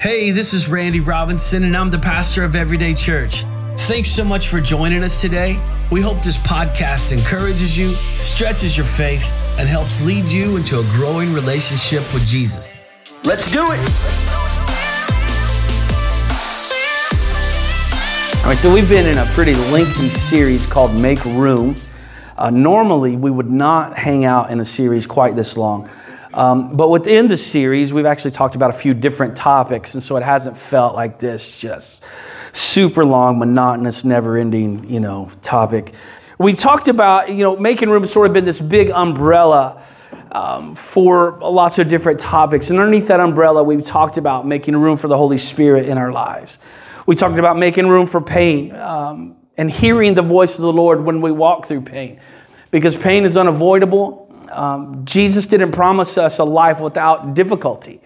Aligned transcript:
Hey, 0.00 0.30
this 0.30 0.54
is 0.54 0.68
Randy 0.68 1.00
Robinson, 1.00 1.64
and 1.64 1.76
I'm 1.76 1.90
the 1.90 1.98
pastor 1.98 2.44
of 2.44 2.54
Everyday 2.54 2.94
Church. 2.94 3.42
Thanks 3.88 4.08
so 4.08 4.22
much 4.22 4.46
for 4.46 4.60
joining 4.60 5.02
us 5.02 5.20
today. 5.20 5.60
We 5.90 6.00
hope 6.00 6.22
this 6.22 6.36
podcast 6.36 7.10
encourages 7.10 7.76
you, 7.76 7.94
stretches 8.16 8.76
your 8.76 8.86
faith, 8.86 9.24
and 9.58 9.68
helps 9.68 10.00
lead 10.00 10.26
you 10.26 10.56
into 10.56 10.78
a 10.78 10.84
growing 10.92 11.32
relationship 11.34 12.02
with 12.14 12.24
Jesus. 12.24 12.88
Let's 13.24 13.50
do 13.50 13.64
it! 13.72 13.80
All 18.38 18.50
right, 18.50 18.56
so 18.56 18.72
we've 18.72 18.88
been 18.88 19.08
in 19.08 19.18
a 19.18 19.26
pretty 19.34 19.56
lengthy 19.72 20.10
series 20.10 20.64
called 20.64 20.94
Make 20.94 21.24
Room. 21.24 21.74
Uh, 22.36 22.50
normally, 22.50 23.16
we 23.16 23.32
would 23.32 23.50
not 23.50 23.98
hang 23.98 24.24
out 24.24 24.52
in 24.52 24.60
a 24.60 24.64
series 24.64 25.06
quite 25.06 25.34
this 25.34 25.56
long. 25.56 25.90
Um, 26.38 26.76
but 26.76 26.88
within 26.88 27.26
the 27.26 27.36
series, 27.36 27.92
we've 27.92 28.06
actually 28.06 28.30
talked 28.30 28.54
about 28.54 28.70
a 28.70 28.78
few 28.78 28.94
different 28.94 29.36
topics, 29.36 29.94
and 29.94 30.02
so 30.02 30.16
it 30.16 30.22
hasn't 30.22 30.56
felt 30.56 30.94
like 30.94 31.18
this 31.18 31.50
just 31.50 32.04
super 32.52 33.04
long, 33.04 33.40
monotonous, 33.40 34.04
never-ending, 34.04 34.88
you 34.88 35.00
know, 35.00 35.32
topic. 35.42 35.94
We've 36.38 36.56
talked 36.56 36.86
about, 36.86 37.28
you 37.28 37.42
know, 37.42 37.56
making 37.56 37.90
room 37.90 38.06
sort 38.06 38.28
of 38.28 38.32
been 38.34 38.44
this 38.44 38.60
big 38.60 38.90
umbrella 38.90 39.82
um, 40.30 40.76
for 40.76 41.40
lots 41.40 41.80
of 41.80 41.88
different 41.88 42.20
topics, 42.20 42.70
and 42.70 42.78
underneath 42.78 43.08
that 43.08 43.18
umbrella, 43.18 43.64
we've 43.64 43.84
talked 43.84 44.16
about 44.16 44.46
making 44.46 44.76
room 44.76 44.96
for 44.96 45.08
the 45.08 45.16
Holy 45.16 45.38
Spirit 45.38 45.88
in 45.88 45.98
our 45.98 46.12
lives. 46.12 46.58
We 47.04 47.16
talked 47.16 47.40
about 47.40 47.58
making 47.58 47.88
room 47.88 48.06
for 48.06 48.20
pain 48.20 48.76
um, 48.76 49.34
and 49.56 49.68
hearing 49.68 50.14
the 50.14 50.22
voice 50.22 50.54
of 50.54 50.62
the 50.62 50.72
Lord 50.72 51.04
when 51.04 51.20
we 51.20 51.32
walk 51.32 51.66
through 51.66 51.80
pain, 51.80 52.20
because 52.70 52.94
pain 52.94 53.24
is 53.24 53.36
unavoidable 53.36 54.27
um, 54.58 55.04
Jesus 55.04 55.46
didn't 55.46 55.72
promise 55.72 56.18
us 56.18 56.38
a 56.38 56.44
life 56.44 56.80
without 56.80 57.34
difficulty. 57.34 58.00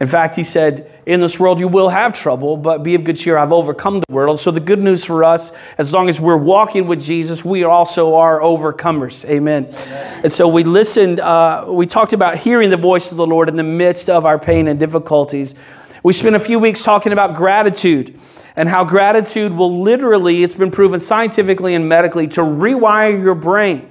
In 0.00 0.08
fact, 0.08 0.34
he 0.34 0.42
said, 0.42 0.90
In 1.06 1.20
this 1.20 1.38
world 1.38 1.60
you 1.60 1.68
will 1.68 1.88
have 1.88 2.12
trouble, 2.12 2.56
but 2.56 2.82
be 2.82 2.96
of 2.96 3.04
good 3.04 3.16
cheer. 3.16 3.38
I've 3.38 3.52
overcome 3.52 4.00
the 4.00 4.12
world. 4.12 4.40
So, 4.40 4.50
the 4.50 4.58
good 4.58 4.80
news 4.80 5.04
for 5.04 5.22
us, 5.22 5.52
as 5.78 5.92
long 5.92 6.08
as 6.08 6.20
we're 6.20 6.36
walking 6.36 6.88
with 6.88 7.00
Jesus, 7.00 7.44
we 7.44 7.62
also 7.62 8.16
are 8.16 8.40
overcomers. 8.40 9.24
Amen. 9.26 9.66
Amen. 9.66 10.20
And 10.24 10.32
so, 10.32 10.48
we 10.48 10.64
listened, 10.64 11.20
uh, 11.20 11.66
we 11.68 11.86
talked 11.86 12.14
about 12.14 12.36
hearing 12.36 12.68
the 12.68 12.76
voice 12.76 13.12
of 13.12 13.16
the 13.16 13.26
Lord 13.26 13.48
in 13.48 13.54
the 13.54 13.62
midst 13.62 14.10
of 14.10 14.26
our 14.26 14.40
pain 14.40 14.66
and 14.66 14.80
difficulties. 14.80 15.54
We 16.02 16.12
spent 16.12 16.34
a 16.34 16.40
few 16.40 16.58
weeks 16.58 16.82
talking 16.82 17.12
about 17.12 17.36
gratitude 17.36 18.18
and 18.56 18.68
how 18.68 18.82
gratitude 18.84 19.52
will 19.52 19.82
literally, 19.82 20.42
it's 20.42 20.54
been 20.54 20.72
proven 20.72 20.98
scientifically 20.98 21.76
and 21.76 21.88
medically, 21.88 22.26
to 22.26 22.40
rewire 22.40 23.22
your 23.22 23.36
brain 23.36 23.88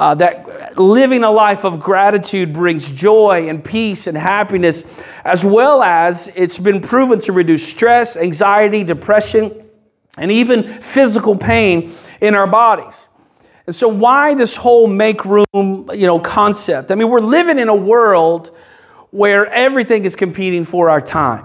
uh, 0.00 0.14
that 0.14 0.78
living 0.78 1.24
a 1.24 1.30
life 1.30 1.62
of 1.66 1.78
gratitude 1.78 2.54
brings 2.54 2.90
joy 2.90 3.50
and 3.50 3.62
peace 3.62 4.06
and 4.06 4.16
happiness, 4.16 4.86
as 5.26 5.44
well 5.44 5.82
as 5.82 6.32
it's 6.34 6.58
been 6.58 6.80
proven 6.80 7.18
to 7.18 7.32
reduce 7.32 7.68
stress, 7.68 8.16
anxiety, 8.16 8.82
depression, 8.82 9.62
and 10.16 10.32
even 10.32 10.80
physical 10.80 11.36
pain 11.36 11.94
in 12.22 12.34
our 12.34 12.46
bodies. 12.46 13.08
And 13.66 13.76
so, 13.76 13.88
why 13.88 14.34
this 14.34 14.56
whole 14.56 14.86
make 14.86 15.26
room, 15.26 15.44
you 15.92 16.06
know, 16.06 16.18
concept? 16.18 16.90
I 16.90 16.94
mean, 16.94 17.10
we're 17.10 17.20
living 17.20 17.58
in 17.58 17.68
a 17.68 17.76
world 17.76 18.56
where 19.10 19.48
everything 19.48 20.06
is 20.06 20.16
competing 20.16 20.64
for 20.64 20.88
our 20.88 21.02
time. 21.02 21.44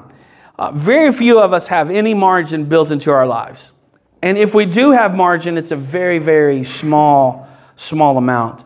Uh, 0.57 0.71
very 0.71 1.11
few 1.11 1.41
of 1.41 1.51
us 1.51 1.67
have 1.67 1.91
any 1.91 2.13
margin 2.13 2.63
built 2.63 2.91
into 2.91 3.11
our 3.11 3.27
lives. 3.27 3.73
And 4.21 4.37
if 4.37 4.55
we 4.55 4.65
do 4.65 4.91
have 4.91 5.13
margin, 5.13 5.57
it's 5.57 5.71
a 5.71 5.75
very, 5.75 6.19
very 6.19 6.63
small 6.63 7.49
small 7.75 8.17
amount. 8.17 8.63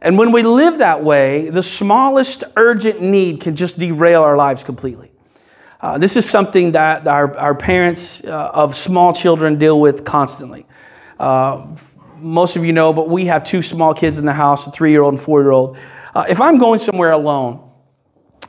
And 0.00 0.18
when 0.18 0.32
we 0.32 0.42
live 0.42 0.78
that 0.78 1.02
way, 1.02 1.48
the 1.48 1.62
smallest 1.62 2.44
urgent 2.56 3.00
need 3.00 3.40
can 3.40 3.56
just 3.56 3.78
derail 3.78 4.22
our 4.22 4.36
lives 4.36 4.62
completely. 4.62 5.10
Uh, 5.80 5.98
this 5.98 6.16
is 6.16 6.28
something 6.28 6.72
that 6.72 7.06
our, 7.06 7.36
our 7.36 7.54
parents 7.54 8.22
uh, 8.24 8.50
of 8.52 8.74
small 8.74 9.12
children 9.12 9.58
deal 9.58 9.80
with 9.80 10.04
constantly. 10.04 10.66
Uh, 11.18 11.66
most 12.18 12.56
of 12.56 12.64
you 12.64 12.72
know, 12.72 12.92
but 12.92 13.08
we 13.08 13.26
have 13.26 13.44
two 13.44 13.62
small 13.62 13.94
kids 13.94 14.18
in 14.18 14.24
the 14.24 14.32
house 14.32 14.66
a 14.66 14.70
three 14.70 14.90
year 14.90 15.02
old 15.02 15.14
and 15.14 15.22
four 15.22 15.42
year 15.42 15.50
old. 15.50 15.76
Uh, 16.14 16.24
if 16.28 16.40
I'm 16.40 16.58
going 16.58 16.80
somewhere 16.80 17.12
alone, 17.12 17.70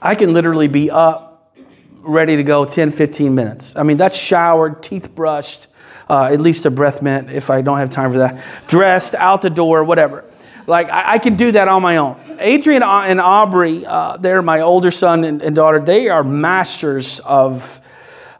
I 0.01 0.15
can 0.15 0.33
literally 0.33 0.67
be 0.67 0.89
up, 0.89 1.53
ready 1.99 2.37
to 2.37 2.43
go 2.43 2.65
10, 2.65 2.91
15 2.91 3.35
minutes. 3.35 3.75
I 3.75 3.83
mean, 3.83 3.97
that's 3.97 4.15
showered, 4.15 4.81
teeth 4.81 5.13
brushed, 5.13 5.67
uh, 6.09 6.25
at 6.25 6.39
least 6.39 6.65
a 6.65 6.71
breath 6.71 7.01
mint 7.01 7.31
if 7.31 7.49
I 7.49 7.61
don't 7.61 7.77
have 7.77 7.89
time 7.89 8.11
for 8.11 8.19
that, 8.19 8.43
dressed, 8.67 9.15
out 9.15 9.41
the 9.41 9.49
door, 9.49 9.83
whatever. 9.83 10.25
Like, 10.65 10.89
I, 10.89 11.13
I 11.13 11.17
can 11.19 11.37
do 11.37 11.51
that 11.53 11.67
on 11.67 11.81
my 11.81 11.97
own. 11.97 12.37
Adrian 12.39 12.83
and 12.83 13.21
Aubrey, 13.21 13.85
uh, 13.85 14.17
they're 14.17 14.41
my 14.41 14.61
older 14.61 14.91
son 14.91 15.23
and, 15.23 15.41
and 15.41 15.55
daughter, 15.55 15.79
they 15.79 16.09
are 16.09 16.23
masters 16.23 17.19
of 17.21 17.81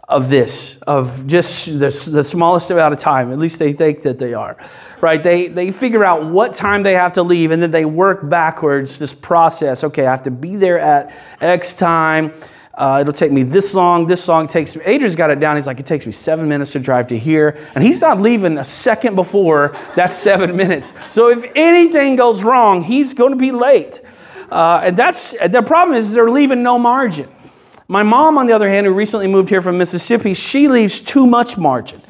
of 0.08 0.30
this, 0.30 0.78
of 0.88 1.28
just 1.28 1.66
the, 1.66 2.10
the 2.12 2.24
smallest 2.24 2.72
amount 2.72 2.94
of 2.94 3.00
time. 3.00 3.32
At 3.32 3.40
least 3.40 3.60
they 3.60 3.74
think 3.74 4.04
that 4.04 4.18
they 4.18 4.34
are, 4.34 4.56
right? 5.02 5.22
They, 5.22 5.50
they 5.50 5.70
figure 5.72 6.06
out 6.06 6.26
what 6.26 6.54
time 6.54 6.82
they 6.84 6.94
have 6.94 7.12
to 7.14 7.24
leave 7.24 7.52
and 7.52 7.62
then 7.62 7.72
they 7.72 7.84
work 7.84 8.30
backwards 8.30 8.98
this 8.98 9.14
process. 9.14 9.84
Okay, 9.84 10.08
I 10.08 10.12
have 10.12 10.24
to 10.24 10.32
be 10.32 10.56
there 10.56 10.80
at 10.80 11.14
X 11.42 11.74
time. 11.74 12.34
Uh, 12.78 13.00
it'll 13.02 13.12
take 13.12 13.32
me 13.32 13.42
this 13.42 13.74
long. 13.74 14.06
This 14.06 14.28
long 14.28 14.46
takes 14.46 14.76
me. 14.76 14.84
Adrian's 14.86 15.16
got 15.16 15.32
it 15.32 15.40
down. 15.40 15.56
He's 15.56 15.66
like, 15.66 15.80
it 15.80 15.88
takes 15.88 16.06
me 16.06 16.12
seven 16.12 16.48
minutes 16.48 16.74
to 16.74 16.80
drive 16.80 17.08
to 17.08 17.18
here. 17.18 17.58
And 17.74 17.84
he's 17.84 18.00
not 18.00 18.22
leaving 18.22 18.60
a 18.60 18.64
second 18.64 19.16
before 19.16 19.76
that 19.96 20.12
seven 20.14 20.56
minutes. 20.56 20.94
So 21.10 21.30
if 21.30 21.44
anything 21.56 22.16
goes 22.16 22.44
wrong, 22.44 22.82
he's 22.82 23.16
going 23.16 23.32
to 23.32 23.38
be 23.38 23.52
late. 23.52 24.02
Uh, 24.52 24.82
and 24.84 24.96
that's 24.96 25.32
the 25.32 25.64
problem 25.66 25.98
is 25.98 26.12
they're 26.12 26.30
leaving 26.30 26.62
no 26.62 26.78
margin. 26.78 27.28
My 27.88 28.04
mom, 28.04 28.38
on 28.38 28.46
the 28.46 28.54
other 28.54 28.70
hand, 28.70 28.86
who 28.86 28.94
recently 28.94 29.28
moved 29.28 29.50
here 29.50 29.62
from 29.62 29.78
Mississippi, 29.78 30.36
she 30.36 30.68
leaves 30.68 31.02
too 31.02 31.26
much 31.26 31.58
margin. 31.58 32.02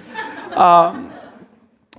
Uh, 0.52 1.08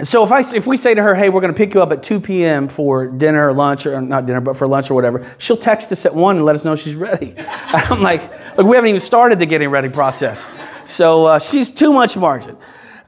so 0.02 0.22
if 0.22 0.30
I 0.30 0.40
if 0.54 0.66
we 0.66 0.76
say 0.76 0.94
to 0.94 1.02
her, 1.02 1.14
"Hey, 1.14 1.28
we're 1.28 1.40
going 1.40 1.52
to 1.52 1.56
pick 1.56 1.74
you 1.74 1.82
up 1.82 1.90
at 1.92 2.02
2 2.02 2.20
p.m. 2.20 2.68
for 2.68 3.06
dinner 3.06 3.48
or 3.48 3.52
lunch, 3.52 3.86
or 3.86 4.00
not 4.00 4.26
dinner, 4.26 4.40
but 4.40 4.56
for 4.56 4.68
lunch 4.68 4.90
or 4.90 4.94
whatever," 4.94 5.30
she'll 5.38 5.56
text 5.56 5.90
us 5.90 6.06
at 6.06 6.14
one 6.14 6.36
and 6.36 6.44
let 6.44 6.54
us 6.54 6.64
know 6.64 6.76
she's 6.76 6.94
ready. 6.94 7.34
I'm 7.38 8.02
like, 8.02 8.30
look, 8.56 8.66
we 8.66 8.76
haven't 8.76 8.88
even 8.88 9.00
started 9.00 9.38
the 9.38 9.46
getting 9.46 9.70
ready 9.70 9.88
process. 9.88 10.50
So 10.84 11.26
uh, 11.26 11.38
she's 11.38 11.70
too 11.70 11.92
much 11.92 12.16
margin. 12.16 12.56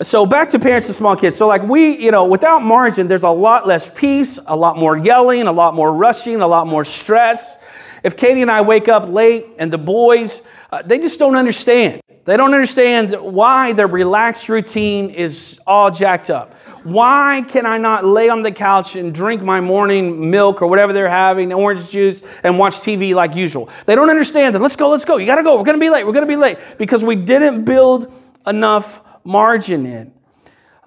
So 0.03 0.25
back 0.25 0.49
to 0.51 0.59
parents 0.59 0.87
and 0.87 0.97
small 0.97 1.15
kids. 1.15 1.37
So 1.37 1.47
like 1.47 1.63
we, 1.63 2.03
you 2.03 2.11
know, 2.11 2.25
without 2.25 2.61
margin, 2.63 3.07
there's 3.07 3.23
a 3.23 3.29
lot 3.29 3.67
less 3.67 3.91
peace, 3.91 4.39
a 4.47 4.57
lot 4.57 4.79
more 4.79 4.97
yelling, 4.97 5.43
a 5.43 5.53
lot 5.53 5.75
more 5.75 5.93
rushing, 5.93 6.41
a 6.41 6.47
lot 6.47 6.67
more 6.67 6.87
stress. 6.87 7.59
If 8.03 8.17
Katie 8.17 8.41
and 8.41 8.51
I 8.51 8.63
wake 8.63 8.89
up 8.89 9.07
late 9.09 9.47
and 9.59 9.71
the 9.71 9.79
boys, 9.79 10.41
uh, 10.73 10.83
they 10.83 10.99
just 10.99 11.19
don't 11.19 11.37
understand. 11.37 12.01
They 12.25 12.37
don't 12.37 12.55
understand 12.55 13.13
why 13.13 13.73
their 13.73 13.87
relaxed 13.87 14.49
routine 14.49 15.11
is 15.11 15.59
all 15.67 15.91
jacked 15.91 16.31
up. 16.31 16.55
Why 16.85 17.43
can 17.49 17.67
I 17.67 17.79
not 17.79 18.05
lay 18.05 18.29
on 18.29 18.43
the 18.43 18.53
couch 18.53 18.95
and 18.95 19.15
drink 19.15 19.43
my 19.43 19.61
morning 19.61 20.31
milk 20.31 20.63
or 20.63 20.67
whatever 20.67 20.93
they're 20.93 21.09
having, 21.09 21.53
orange 21.53 21.91
juice, 21.91 22.23
and 22.43 22.59
watch 22.59 22.79
TV 22.79 23.15
like 23.15 23.35
usual? 23.35 23.69
They 23.87 23.95
don't 23.95 24.11
understand 24.11 24.55
that. 24.55 24.61
Let's 24.61 24.77
go, 24.77 24.91
let's 24.91 25.05
go. 25.05 25.17
You 25.17 25.27
got 25.27 25.37
to 25.37 25.43
go. 25.43 25.57
We're 25.57 25.65
going 25.65 25.79
to 25.79 25.85
be 25.85 25.91
late. 25.91 26.07
We're 26.07 26.13
going 26.13 26.27
to 26.27 26.33
be 26.33 26.37
late 26.37 26.59
because 26.79 27.05
we 27.05 27.17
didn't 27.17 27.65
build 27.65 28.13
enough 28.47 29.03
margin 29.25 29.87
in. 29.87 30.13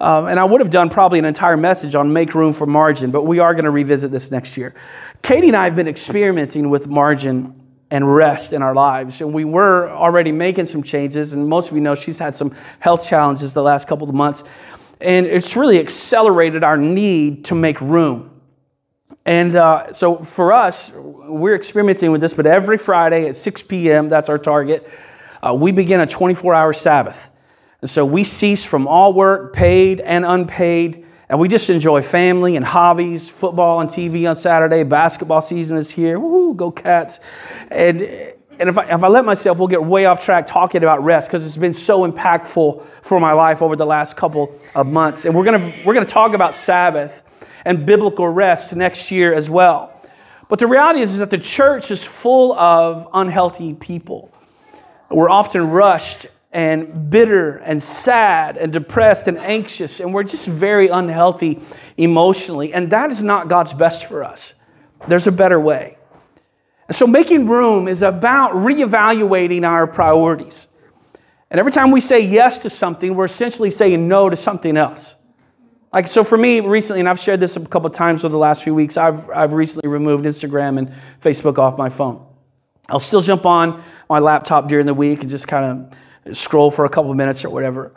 Um, 0.00 0.26
and 0.26 0.40
I 0.40 0.44
would 0.44 0.60
have 0.60 0.70
done 0.70 0.90
probably 0.90 1.18
an 1.18 1.24
entire 1.24 1.56
message 1.56 1.94
on 1.94 2.12
make 2.12 2.34
room 2.34 2.52
for 2.52 2.66
margin, 2.66 3.10
but 3.10 3.24
we 3.24 3.38
are 3.38 3.54
going 3.54 3.64
to 3.64 3.70
revisit 3.70 4.10
this 4.10 4.30
next 4.30 4.56
year. 4.56 4.74
Katie 5.22 5.48
and 5.48 5.56
I 5.56 5.64
have 5.64 5.76
been 5.76 5.88
experimenting 5.88 6.68
with 6.70 6.88
margin 6.88 7.63
and 7.90 8.14
rest 8.14 8.52
in 8.52 8.62
our 8.62 8.74
lives. 8.74 9.20
And 9.20 9.32
we 9.32 9.44
were 9.44 9.90
already 9.90 10.32
making 10.32 10.66
some 10.66 10.82
changes, 10.82 11.32
and 11.32 11.48
most 11.48 11.70
of 11.70 11.74
you 11.74 11.80
know 11.80 11.94
she's 11.94 12.18
had 12.18 12.34
some 12.34 12.54
health 12.80 13.06
challenges 13.06 13.54
the 13.54 13.62
last 13.62 13.86
couple 13.86 14.08
of 14.08 14.14
months. 14.14 14.44
And 15.00 15.26
it's 15.26 15.56
really 15.56 15.78
accelerated 15.78 16.64
our 16.64 16.76
need 16.76 17.44
to 17.46 17.54
make 17.54 17.80
room. 17.80 18.30
And 19.26 19.56
uh, 19.56 19.92
so 19.92 20.18
for 20.18 20.52
us, 20.52 20.90
we're 20.94 21.54
experimenting 21.54 22.12
with 22.12 22.20
this, 22.20 22.34
but 22.34 22.46
every 22.46 22.78
Friday 22.78 23.28
at 23.28 23.36
6 23.36 23.62
p.m., 23.64 24.08
that's 24.08 24.28
our 24.28 24.38
target, 24.38 24.88
uh, 25.42 25.54
we 25.54 25.72
begin 25.72 26.00
a 26.00 26.06
24 26.06 26.54
hour 26.54 26.72
Sabbath. 26.72 27.30
And 27.80 27.90
so 27.90 28.04
we 28.04 28.24
cease 28.24 28.64
from 28.64 28.86
all 28.86 29.12
work, 29.12 29.52
paid 29.52 30.00
and 30.00 30.24
unpaid, 30.24 31.03
and 31.28 31.38
we 31.38 31.48
just 31.48 31.70
enjoy 31.70 32.02
family 32.02 32.56
and 32.56 32.64
hobbies, 32.64 33.28
football 33.28 33.80
and 33.80 33.88
TV 33.88 34.28
on 34.28 34.36
Saturday, 34.36 34.82
basketball 34.82 35.40
season 35.40 35.78
is 35.78 35.90
here, 35.90 36.18
woo, 36.18 36.54
go 36.54 36.70
Cats. 36.70 37.20
And 37.70 38.02
and 38.58 38.68
if 38.68 38.78
I, 38.78 38.84
if 38.84 39.02
I 39.02 39.08
let 39.08 39.24
myself, 39.24 39.58
we'll 39.58 39.68
get 39.68 39.82
way 39.82 40.04
off 40.04 40.24
track 40.24 40.46
talking 40.46 40.82
about 40.82 41.02
rest 41.02 41.28
because 41.28 41.44
it's 41.44 41.56
been 41.56 41.74
so 41.74 42.08
impactful 42.08 42.84
for 43.02 43.18
my 43.18 43.32
life 43.32 43.62
over 43.62 43.74
the 43.74 43.86
last 43.86 44.16
couple 44.16 44.56
of 44.76 44.86
months. 44.86 45.24
And 45.24 45.34
we're 45.34 45.44
going 45.44 45.84
we're 45.84 45.94
going 45.94 46.06
to 46.06 46.12
talk 46.12 46.34
about 46.34 46.54
Sabbath 46.54 47.22
and 47.64 47.84
biblical 47.84 48.28
rest 48.28 48.74
next 48.76 49.10
year 49.10 49.34
as 49.34 49.50
well. 49.50 49.90
But 50.48 50.58
the 50.58 50.66
reality 50.66 51.00
is, 51.00 51.10
is 51.12 51.18
that 51.18 51.30
the 51.30 51.38
church 51.38 51.90
is 51.90 52.04
full 52.04 52.52
of 52.58 53.08
unhealthy 53.14 53.74
people. 53.74 54.30
We're 55.10 55.30
often 55.30 55.70
rushed 55.70 56.26
and 56.54 57.10
bitter 57.10 57.56
and 57.58 57.82
sad 57.82 58.56
and 58.56 58.72
depressed 58.72 59.26
and 59.26 59.36
anxious, 59.38 59.98
and 59.98 60.14
we're 60.14 60.22
just 60.22 60.46
very 60.46 60.88
unhealthy 60.88 61.60
emotionally. 61.96 62.72
And 62.72 62.90
that 62.90 63.10
is 63.10 63.22
not 63.22 63.48
God's 63.48 63.72
best 63.72 64.06
for 64.06 64.22
us. 64.22 64.54
There's 65.08 65.26
a 65.26 65.32
better 65.32 65.58
way. 65.58 65.98
So, 66.92 67.06
making 67.06 67.48
room 67.48 67.88
is 67.88 68.02
about 68.02 68.52
reevaluating 68.52 69.66
our 69.66 69.86
priorities. 69.86 70.68
And 71.50 71.58
every 71.58 71.72
time 71.72 71.90
we 71.90 72.00
say 72.00 72.20
yes 72.20 72.58
to 72.58 72.70
something, 72.70 73.14
we're 73.14 73.24
essentially 73.24 73.70
saying 73.70 74.06
no 74.06 74.28
to 74.28 74.36
something 74.36 74.76
else. 74.76 75.16
Like, 75.92 76.08
so 76.08 76.24
for 76.24 76.36
me 76.36 76.60
recently, 76.60 77.00
and 77.00 77.08
I've 77.08 77.20
shared 77.20 77.40
this 77.40 77.56
a 77.56 77.64
couple 77.64 77.88
times 77.90 78.24
over 78.24 78.32
the 78.32 78.38
last 78.38 78.64
few 78.64 78.74
weeks, 78.74 78.96
I've, 78.96 79.30
I've 79.30 79.52
recently 79.52 79.88
removed 79.88 80.24
Instagram 80.24 80.78
and 80.78 80.92
Facebook 81.22 81.58
off 81.58 81.78
my 81.78 81.88
phone. 81.88 82.26
I'll 82.88 82.98
still 82.98 83.20
jump 83.20 83.46
on 83.46 83.82
my 84.10 84.18
laptop 84.18 84.68
during 84.68 84.86
the 84.86 84.94
week 84.94 85.20
and 85.20 85.30
just 85.30 85.46
kind 85.46 85.64
of 85.64 85.98
scroll 86.32 86.70
for 86.70 86.84
a 86.84 86.88
couple 86.88 87.12
minutes 87.14 87.44
or 87.44 87.50
whatever. 87.50 87.92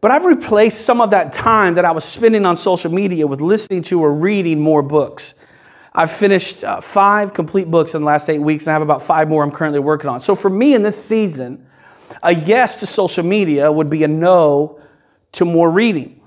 But 0.00 0.10
I've 0.10 0.24
replaced 0.24 0.82
some 0.84 1.00
of 1.00 1.10
that 1.10 1.32
time 1.32 1.74
that 1.74 1.84
I 1.84 1.92
was 1.92 2.04
spending 2.04 2.46
on 2.46 2.56
social 2.56 2.90
media 2.90 3.26
with 3.26 3.40
listening 3.40 3.82
to 3.84 4.02
or 4.02 4.12
reading 4.12 4.58
more 4.58 4.82
books. 4.82 5.34
I've 5.94 6.10
finished 6.10 6.64
uh, 6.64 6.80
five 6.80 7.34
complete 7.34 7.70
books 7.70 7.94
in 7.94 8.02
the 8.02 8.06
last 8.06 8.30
eight 8.30 8.38
weeks, 8.38 8.66
and 8.66 8.70
I 8.70 8.74
have 8.74 8.82
about 8.82 9.02
five 9.02 9.28
more 9.28 9.42
I'm 9.42 9.50
currently 9.50 9.80
working 9.80 10.08
on. 10.08 10.20
So 10.20 10.34
for 10.34 10.48
me 10.48 10.74
in 10.74 10.82
this 10.82 11.02
season, 11.02 11.66
a 12.22 12.34
yes 12.34 12.76
to 12.76 12.86
social 12.86 13.24
media 13.24 13.70
would 13.70 13.90
be 13.90 14.04
a 14.04 14.08
no 14.08 14.80
to 15.32 15.44
more 15.44 15.70
reading. 15.70 16.20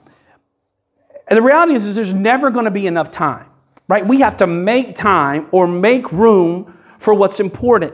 And 1.27 1.37
the 1.37 1.41
reality 1.41 1.73
is, 1.73 1.85
is 1.85 1.95
there's 1.95 2.13
never 2.13 2.51
going 2.51 2.65
to 2.65 2.71
be 2.71 2.87
enough 2.87 3.09
time, 3.09 3.45
right? 3.87 4.05
We 4.05 4.19
have 4.19 4.37
to 4.37 4.47
make 4.47 4.95
time 4.95 5.47
or 5.51 5.67
make 5.67 6.11
room 6.11 6.77
for 6.99 7.13
what's 7.13 7.39
important. 7.39 7.93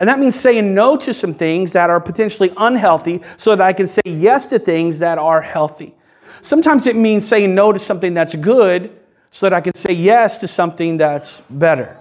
And 0.00 0.08
that 0.08 0.18
means 0.18 0.34
saying 0.34 0.74
no 0.74 0.96
to 0.96 1.12
some 1.12 1.34
things 1.34 1.72
that 1.72 1.90
are 1.90 2.00
potentially 2.00 2.52
unhealthy 2.56 3.20
so 3.36 3.54
that 3.54 3.62
I 3.62 3.74
can 3.74 3.86
say 3.86 4.00
yes 4.06 4.46
to 4.46 4.58
things 4.58 4.98
that 5.00 5.18
are 5.18 5.42
healthy. 5.42 5.94
Sometimes 6.40 6.86
it 6.86 6.96
means 6.96 7.28
saying 7.28 7.54
no 7.54 7.70
to 7.70 7.78
something 7.78 8.14
that's 8.14 8.34
good 8.34 8.98
so 9.30 9.46
that 9.46 9.52
I 9.52 9.60
can 9.60 9.74
say 9.74 9.92
yes 9.92 10.38
to 10.38 10.48
something 10.48 10.96
that's 10.96 11.42
better. 11.50 11.98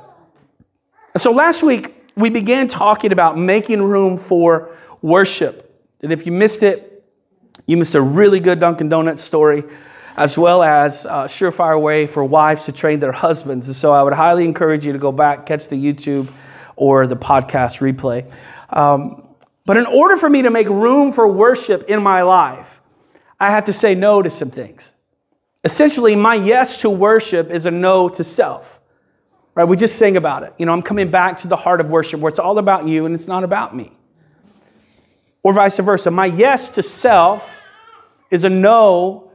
So 1.18 1.32
last 1.32 1.62
week, 1.62 1.94
we 2.16 2.30
began 2.30 2.70
talking 2.70 3.12
about 3.12 3.38
making 3.38 3.82
room 3.82 4.18
for 4.18 4.76
worship. 5.02 5.86
And 6.02 6.14
if 6.14 6.26
you 6.26 6.32
missed 6.32 6.64
it, 6.64 7.04
you 7.66 7.76
missed 7.76 7.96
a 7.96 8.02
really 8.02 8.40
good 8.40 8.62
Dunkin' 8.62 8.88
Donuts 8.88 9.22
story, 9.22 9.64
as 10.16 10.38
well 10.38 10.64
as 10.64 11.06
a 11.06 11.28
surefire 11.28 11.80
way 11.80 12.08
for 12.08 12.24
wives 12.24 12.66
to 12.66 12.72
train 12.72 13.00
their 13.00 13.12
husbands. 13.12 13.68
And 13.68 13.76
so 13.76 13.92
I 13.92 14.02
would 14.04 14.14
highly 14.14 14.46
encourage 14.46 14.86
you 14.86 14.94
to 14.94 15.00
go 15.00 15.12
back, 15.12 15.46
catch 15.46 15.68
the 15.68 15.76
YouTube 15.76 16.30
or 16.80 17.06
the 17.06 17.16
podcast 17.16 17.80
replay. 17.80 18.32
Um, 18.70 19.28
but 19.66 19.78
in 19.78 19.86
order 19.86 20.18
for 20.18 20.30
me 20.30 20.42
to 20.44 20.50
make 20.50 20.68
room 20.68 21.12
for 21.12 21.28
worship 21.28 21.90
in 21.90 22.02
my 22.02 22.24
life, 22.24 22.82
I 23.40 23.52
have 23.52 23.66
to 23.66 23.74
say 23.74 23.94
no 23.94 24.22
to 24.22 24.30
some 24.30 24.50
things. 24.50 24.94
Essentially, 25.64 26.16
my 26.16 26.36
yes 26.36 26.78
to 26.78 26.90
worship 26.90 27.52
is 27.52 27.66
a 27.66 27.72
no 27.72 28.10
to 28.10 28.24
self. 28.24 28.80
Right? 29.56 29.66
We 29.66 29.76
just 29.76 29.98
sang 29.98 30.16
about 30.16 30.44
it. 30.44 30.54
You 30.58 30.66
know, 30.66 30.72
I'm 30.72 30.82
coming 30.82 31.12
back 31.12 31.40
to 31.40 31.50
the 31.50 31.58
heart 31.58 31.82
of 31.82 31.90
worship 31.90 32.22
where 32.22 32.30
it's 32.30 32.40
all 32.40 32.58
about 32.58 32.88
you 32.88 33.06
and 33.06 33.14
it's 33.14 33.28
not 33.28 33.44
about 33.44 33.76
me. 33.76 33.92
Or 35.44 35.52
vice 35.52 35.78
versa. 35.78 36.12
My 36.12 36.28
yes 36.28 36.70
to 36.70 36.84
self 36.84 37.60
is 38.32 38.46
a 38.46 38.50
no 38.50 39.29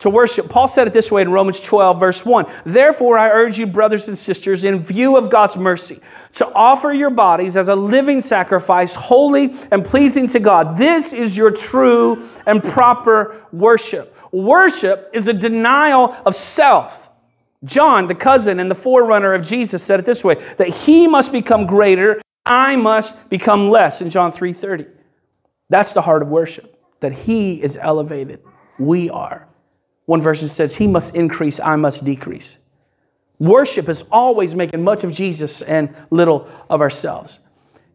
to 0.00 0.10
worship. 0.10 0.48
Paul 0.48 0.66
said 0.66 0.86
it 0.86 0.92
this 0.92 1.10
way 1.10 1.22
in 1.22 1.30
Romans 1.30 1.60
12, 1.60 2.00
verse 2.00 2.24
1. 2.24 2.46
Therefore, 2.64 3.18
I 3.18 3.28
urge 3.28 3.58
you, 3.58 3.66
brothers 3.66 4.08
and 4.08 4.18
sisters, 4.18 4.64
in 4.64 4.82
view 4.82 5.16
of 5.16 5.30
God's 5.30 5.56
mercy, 5.56 6.00
to 6.32 6.50
offer 6.52 6.92
your 6.92 7.10
bodies 7.10 7.56
as 7.56 7.68
a 7.68 7.74
living 7.74 8.20
sacrifice, 8.20 8.94
holy 8.94 9.54
and 9.70 9.84
pleasing 9.84 10.26
to 10.28 10.40
God. 10.40 10.76
This 10.76 11.12
is 11.12 11.36
your 11.36 11.50
true 11.50 12.28
and 12.46 12.62
proper 12.62 13.46
worship. 13.52 14.16
Worship 14.32 15.10
is 15.12 15.28
a 15.28 15.32
denial 15.32 16.16
of 16.24 16.34
self. 16.34 17.10
John, 17.64 18.06
the 18.06 18.14
cousin 18.14 18.58
and 18.58 18.70
the 18.70 18.74
forerunner 18.74 19.34
of 19.34 19.44
Jesus, 19.44 19.82
said 19.82 20.00
it 20.00 20.06
this 20.06 20.24
way 20.24 20.42
that 20.56 20.68
he 20.68 21.06
must 21.06 21.30
become 21.30 21.66
greater, 21.66 22.22
I 22.46 22.74
must 22.74 23.28
become 23.28 23.68
less 23.68 24.00
in 24.00 24.08
John 24.08 24.32
3:30. 24.32 24.86
That's 25.68 25.92
the 25.92 26.00
heart 26.00 26.22
of 26.22 26.28
worship, 26.28 26.74
that 27.00 27.12
he 27.12 27.62
is 27.62 27.76
elevated, 27.76 28.40
we 28.78 29.10
are. 29.10 29.46
One 30.10 30.20
verse 30.20 30.40
says, 30.50 30.74
He 30.74 30.88
must 30.88 31.14
increase, 31.14 31.60
I 31.60 31.76
must 31.76 32.04
decrease. 32.04 32.58
Worship 33.38 33.88
is 33.88 34.02
always 34.10 34.56
making 34.56 34.82
much 34.82 35.04
of 35.04 35.12
Jesus 35.12 35.62
and 35.62 35.94
little 36.10 36.48
of 36.68 36.80
ourselves. 36.80 37.38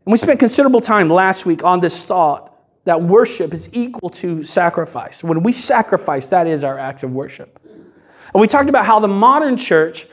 And 0.06 0.14
we 0.14 0.18
spent 0.18 0.40
considerable 0.40 0.80
time 0.80 1.10
last 1.10 1.46
week 1.46 1.66
on 1.66 1.82
this 1.82 2.06
thought 2.06 2.58
that 2.86 3.02
worship 3.02 3.54
is 3.54 3.68
equal 3.74 4.10
to 4.12 4.46
sacrifice. 4.46 5.26
When 5.26 5.44
we 5.44 5.52
sacrifice, 5.52 6.28
that 6.30 6.48
is 6.48 6.64
our 6.64 6.80
act 6.80 7.04
of 7.04 7.12
worship. 7.12 7.60
And 7.66 8.40
we 8.40 8.48
talked 8.48 8.70
about 8.70 8.86
how 8.86 9.02
the 9.02 9.10
modern 9.10 9.58
church 9.58 10.08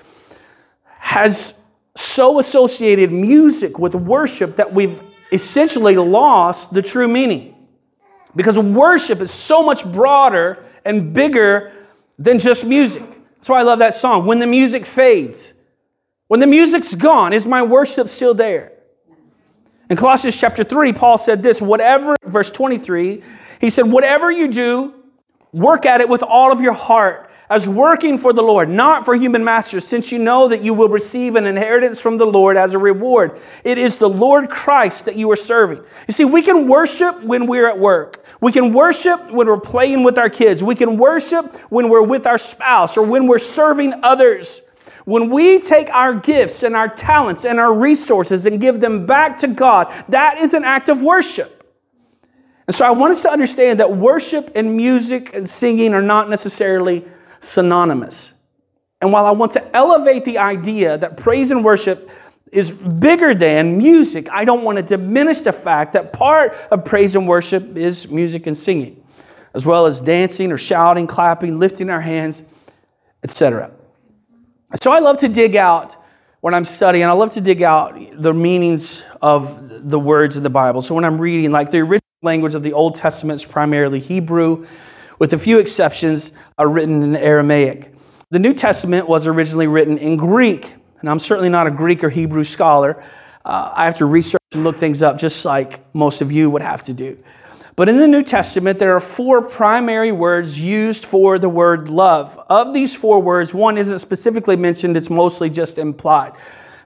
has 0.98 1.54
so 1.94 2.40
associated 2.40 3.12
music 3.12 3.78
with 3.78 3.94
worship 3.94 4.56
that 4.56 4.74
we've 4.74 5.00
essentially 5.30 5.94
lost 5.94 6.74
the 6.74 6.82
true 6.82 7.06
meaning. 7.06 7.54
Because 8.34 8.58
worship 8.58 9.20
is 9.20 9.30
so 9.30 9.62
much 9.62 9.84
broader 9.84 10.64
and 10.84 11.14
bigger 11.14 11.70
than 12.18 12.38
just 12.38 12.64
music. 12.64 13.02
That's 13.36 13.48
why 13.48 13.60
I 13.60 13.62
love 13.62 13.80
that 13.80 13.94
song. 13.94 14.26
When 14.26 14.38
the 14.38 14.46
music 14.46 14.86
fades, 14.86 15.52
when 16.28 16.40
the 16.40 16.46
music's 16.46 16.94
gone, 16.94 17.32
is 17.32 17.46
my 17.46 17.62
worship 17.62 18.08
still 18.08 18.34
there? 18.34 18.72
In 19.90 19.96
Colossians 19.96 20.36
chapter 20.36 20.64
3, 20.64 20.92
Paul 20.92 21.18
said 21.18 21.42
this 21.42 21.60
whatever, 21.60 22.16
verse 22.24 22.50
23, 22.50 23.22
he 23.60 23.68
said, 23.68 23.82
whatever 23.82 24.30
you 24.30 24.48
do, 24.48 24.94
work 25.52 25.84
at 25.84 26.00
it 26.00 26.08
with 26.08 26.22
all 26.22 26.52
of 26.52 26.60
your 26.60 26.72
heart 26.72 27.30
as 27.52 27.68
working 27.68 28.16
for 28.16 28.32
the 28.32 28.42
Lord, 28.42 28.70
not 28.70 29.04
for 29.04 29.14
human 29.14 29.44
masters, 29.44 29.86
since 29.86 30.10
you 30.10 30.18
know 30.18 30.48
that 30.48 30.62
you 30.62 30.72
will 30.72 30.88
receive 30.88 31.36
an 31.36 31.44
inheritance 31.44 32.00
from 32.00 32.16
the 32.16 32.24
Lord 32.24 32.56
as 32.56 32.72
a 32.72 32.78
reward. 32.78 33.38
It 33.62 33.76
is 33.76 33.96
the 33.96 34.08
Lord 34.08 34.48
Christ 34.48 35.04
that 35.04 35.16
you 35.16 35.30
are 35.30 35.36
serving. 35.36 35.84
You 36.08 36.14
see, 36.14 36.24
we 36.24 36.40
can 36.40 36.66
worship 36.66 37.22
when 37.22 37.46
we're 37.46 37.68
at 37.68 37.78
work. 37.78 38.24
We 38.40 38.52
can 38.52 38.72
worship 38.72 39.30
when 39.30 39.46
we're 39.46 39.60
playing 39.60 40.02
with 40.02 40.16
our 40.16 40.30
kids. 40.30 40.62
We 40.62 40.74
can 40.74 40.96
worship 40.96 41.54
when 41.70 41.90
we're 41.90 42.00
with 42.00 42.26
our 42.26 42.38
spouse 42.38 42.96
or 42.96 43.02
when 43.02 43.26
we're 43.26 43.38
serving 43.38 44.02
others. 44.02 44.62
When 45.04 45.28
we 45.28 45.58
take 45.58 45.90
our 45.90 46.14
gifts 46.14 46.62
and 46.62 46.74
our 46.74 46.88
talents 46.88 47.44
and 47.44 47.60
our 47.60 47.74
resources 47.74 48.46
and 48.46 48.62
give 48.62 48.80
them 48.80 49.04
back 49.04 49.38
to 49.40 49.48
God, 49.48 49.92
that 50.08 50.38
is 50.38 50.54
an 50.54 50.64
act 50.64 50.88
of 50.88 51.02
worship. 51.02 51.62
And 52.66 52.74
so 52.74 52.86
I 52.86 52.92
want 52.92 53.10
us 53.10 53.20
to 53.22 53.30
understand 53.30 53.78
that 53.80 53.94
worship 53.94 54.52
and 54.54 54.74
music 54.74 55.34
and 55.34 55.46
singing 55.46 55.92
are 55.92 56.00
not 56.00 56.30
necessarily 56.30 57.04
synonymous. 57.42 58.32
And 59.00 59.12
while 59.12 59.26
I 59.26 59.32
want 59.32 59.52
to 59.52 59.76
elevate 59.76 60.24
the 60.24 60.38
idea 60.38 60.96
that 60.96 61.16
praise 61.16 61.50
and 61.50 61.64
worship 61.64 62.08
is 62.52 62.70
bigger 62.70 63.34
than 63.34 63.76
music, 63.76 64.28
I 64.30 64.44
don't 64.44 64.62
want 64.62 64.76
to 64.76 64.82
diminish 64.82 65.40
the 65.40 65.52
fact 65.52 65.92
that 65.94 66.12
part 66.12 66.54
of 66.70 66.84
praise 66.84 67.16
and 67.16 67.26
worship 67.26 67.76
is 67.76 68.08
music 68.08 68.46
and 68.46 68.56
singing, 68.56 69.04
as 69.54 69.66
well 69.66 69.86
as 69.86 70.00
dancing 70.00 70.52
or 70.52 70.58
shouting, 70.58 71.06
clapping, 71.06 71.58
lifting 71.58 71.90
our 71.90 72.00
hands, 72.00 72.42
etc. 73.24 73.70
So 74.80 74.92
I 74.92 75.00
love 75.00 75.18
to 75.18 75.28
dig 75.28 75.56
out 75.56 75.96
when 76.42 76.54
I'm 76.54 76.64
studying, 76.64 77.04
I 77.04 77.12
love 77.12 77.30
to 77.30 77.40
dig 77.40 77.62
out 77.62 77.98
the 78.20 78.32
meanings 78.32 79.04
of 79.20 79.88
the 79.90 79.98
words 79.98 80.36
in 80.36 80.42
the 80.42 80.50
Bible. 80.50 80.82
So 80.82 80.94
when 80.94 81.04
I'm 81.04 81.20
reading, 81.20 81.52
like 81.52 81.70
the 81.70 81.78
original 81.78 82.00
language 82.22 82.54
of 82.54 82.62
the 82.62 82.72
Old 82.72 82.96
Testament 82.96 83.40
is 83.40 83.46
primarily 83.46 84.00
Hebrew 84.00 84.66
with 85.22 85.34
a 85.34 85.38
few 85.38 85.60
exceptions, 85.60 86.32
are 86.58 86.68
written 86.68 87.00
in 87.00 87.14
Aramaic. 87.14 87.94
The 88.30 88.40
New 88.40 88.52
Testament 88.52 89.08
was 89.08 89.28
originally 89.28 89.68
written 89.68 89.96
in 89.96 90.16
Greek, 90.16 90.74
and 90.98 91.08
I'm 91.08 91.20
certainly 91.20 91.48
not 91.48 91.68
a 91.68 91.70
Greek 91.70 92.02
or 92.02 92.10
Hebrew 92.10 92.42
scholar. 92.42 93.00
Uh, 93.44 93.70
I 93.72 93.84
have 93.84 93.94
to 93.98 94.06
research 94.06 94.42
and 94.50 94.64
look 94.64 94.78
things 94.78 95.00
up 95.00 95.18
just 95.18 95.44
like 95.44 95.78
most 95.94 96.22
of 96.22 96.32
you 96.32 96.50
would 96.50 96.62
have 96.62 96.82
to 96.82 96.92
do. 96.92 97.16
But 97.76 97.88
in 97.88 97.98
the 97.98 98.08
New 98.08 98.24
Testament, 98.24 98.80
there 98.80 98.96
are 98.96 98.98
four 98.98 99.42
primary 99.42 100.10
words 100.10 100.58
used 100.58 101.04
for 101.04 101.38
the 101.38 101.48
word 101.48 101.88
love. 101.88 102.44
Of 102.50 102.74
these 102.74 102.92
four 102.92 103.22
words, 103.22 103.54
one 103.54 103.78
isn't 103.78 104.00
specifically 104.00 104.56
mentioned, 104.56 104.96
it's 104.96 105.08
mostly 105.08 105.48
just 105.48 105.78
implied. 105.78 106.32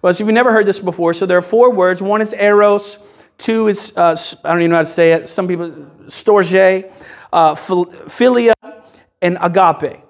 Well, 0.03 0.13
so 0.13 0.23
if 0.23 0.27
you've 0.27 0.35
never 0.35 0.53
heard 0.53 0.67
this 0.67 0.79
before, 0.79 1.15
so 1.15 1.25
there 1.25 1.39
are 1.39 1.43
four 1.57 1.73
words. 1.73 2.03
One 2.03 2.21
is 2.21 2.35
eros, 2.35 2.99
two 3.39 3.69
is, 3.69 3.93
uh, 3.97 4.17
I 4.45 4.51
don't 4.51 4.61
even 4.61 4.71
know 4.71 4.77
how 4.77 4.83
to 4.83 4.89
say 4.89 5.13
it, 5.13 5.29
some 5.29 5.49
people, 5.49 5.71
storge, 6.07 6.93
uh, 7.33 7.55
philia, 7.55 8.53
and 9.23 9.39
agape. 9.41 10.01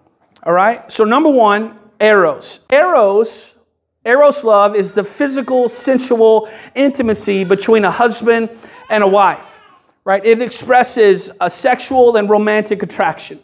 All 0.42 0.52
right? 0.52 0.90
So, 0.90 1.04
number 1.04 1.30
one, 1.30 1.78
eros. 2.00 2.60
Eros, 2.70 3.54
eros 4.04 4.44
love 4.44 4.76
is 4.76 4.92
the 4.92 5.04
physical, 5.04 5.68
sensual 5.68 6.48
intimacy 6.74 7.44
between 7.44 7.84
a 7.84 7.90
husband 7.90 8.50
and 8.90 9.02
a 9.02 9.08
wife, 9.08 9.58
right? 10.04 10.24
It 10.24 10.40
expresses 10.40 11.30
a 11.40 11.50
sexual 11.50 12.16
and 12.16 12.30
romantic 12.30 12.82
attraction. 12.82 13.40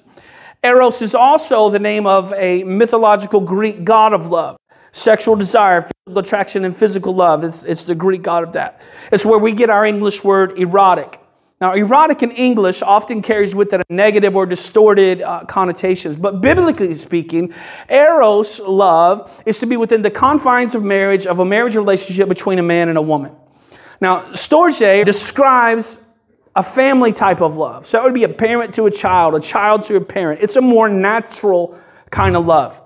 Eros 0.62 1.02
is 1.02 1.14
also 1.14 1.70
the 1.70 1.78
name 1.80 2.06
of 2.06 2.32
a 2.34 2.62
mythological 2.62 3.40
Greek 3.40 3.84
god 3.84 4.12
of 4.12 4.28
love, 4.28 4.56
sexual 4.92 5.36
desire, 5.36 5.82
physical 5.82 6.18
attraction, 6.18 6.64
and 6.64 6.76
physical 6.76 7.14
love. 7.14 7.44
It's, 7.44 7.64
it's 7.64 7.84
the 7.84 7.94
Greek 7.94 8.22
god 8.22 8.44
of 8.44 8.52
that. 8.52 8.80
It's 9.10 9.24
where 9.24 9.38
we 9.38 9.52
get 9.52 9.70
our 9.70 9.84
English 9.84 10.22
word 10.22 10.58
erotic. 10.58 11.18
Now, 11.60 11.74
erotic 11.74 12.24
in 12.24 12.32
English 12.32 12.82
often 12.82 13.22
carries 13.22 13.54
with 13.54 13.72
it 13.72 13.80
a 13.80 13.84
negative 13.88 14.34
or 14.34 14.46
distorted 14.46 15.22
uh, 15.22 15.44
connotations, 15.44 16.16
but 16.16 16.40
biblically 16.40 16.92
speaking, 16.94 17.54
eros 17.88 18.58
love 18.58 19.42
is 19.46 19.60
to 19.60 19.66
be 19.66 19.76
within 19.76 20.02
the 20.02 20.10
confines 20.10 20.74
of 20.74 20.82
marriage, 20.82 21.24
of 21.24 21.38
a 21.38 21.44
marriage 21.44 21.76
relationship 21.76 22.28
between 22.28 22.58
a 22.58 22.64
man 22.64 22.88
and 22.88 22.98
a 22.98 23.02
woman. 23.02 23.30
Now, 24.00 24.24
Storge 24.32 25.04
describes 25.04 26.00
a 26.56 26.64
family 26.64 27.12
type 27.12 27.40
of 27.40 27.56
love. 27.56 27.86
So 27.86 28.00
it 28.00 28.02
would 28.02 28.14
be 28.14 28.24
a 28.24 28.28
parent 28.28 28.74
to 28.74 28.86
a 28.86 28.90
child, 28.90 29.36
a 29.36 29.40
child 29.40 29.84
to 29.84 29.94
a 29.94 30.00
parent. 30.00 30.40
It's 30.42 30.56
a 30.56 30.60
more 30.60 30.88
natural 30.88 31.78
kind 32.10 32.36
of 32.36 32.44
love. 32.44 32.81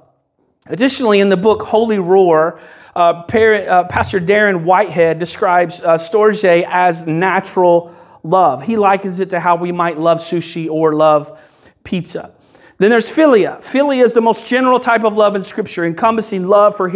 Additionally, 0.68 1.20
in 1.20 1.28
the 1.28 1.36
book 1.36 1.62
Holy 1.62 1.98
Roar, 1.98 2.60
uh, 2.94 3.00
uh, 3.00 3.84
Pastor 3.84 4.20
Darren 4.20 4.64
Whitehead 4.64 5.18
describes 5.18 5.80
uh, 5.80 5.96
Storge 5.96 6.64
as 6.68 7.06
natural 7.06 7.94
love. 8.22 8.62
He 8.62 8.76
likens 8.76 9.20
it 9.20 9.30
to 9.30 9.40
how 9.40 9.56
we 9.56 9.70
might 9.70 9.98
love 9.98 10.18
sushi 10.18 10.68
or 10.68 10.94
love 10.94 11.38
pizza. 11.84 12.32
Then 12.78 12.90
there's 12.90 13.08
philia. 13.08 13.62
Philia 13.62 14.04
is 14.04 14.12
the 14.12 14.20
most 14.20 14.46
general 14.46 14.78
type 14.78 15.04
of 15.04 15.16
love 15.16 15.34
in 15.34 15.42
Scripture, 15.42 15.86
encompassing 15.86 16.46
love 16.46 16.76
for 16.76 16.90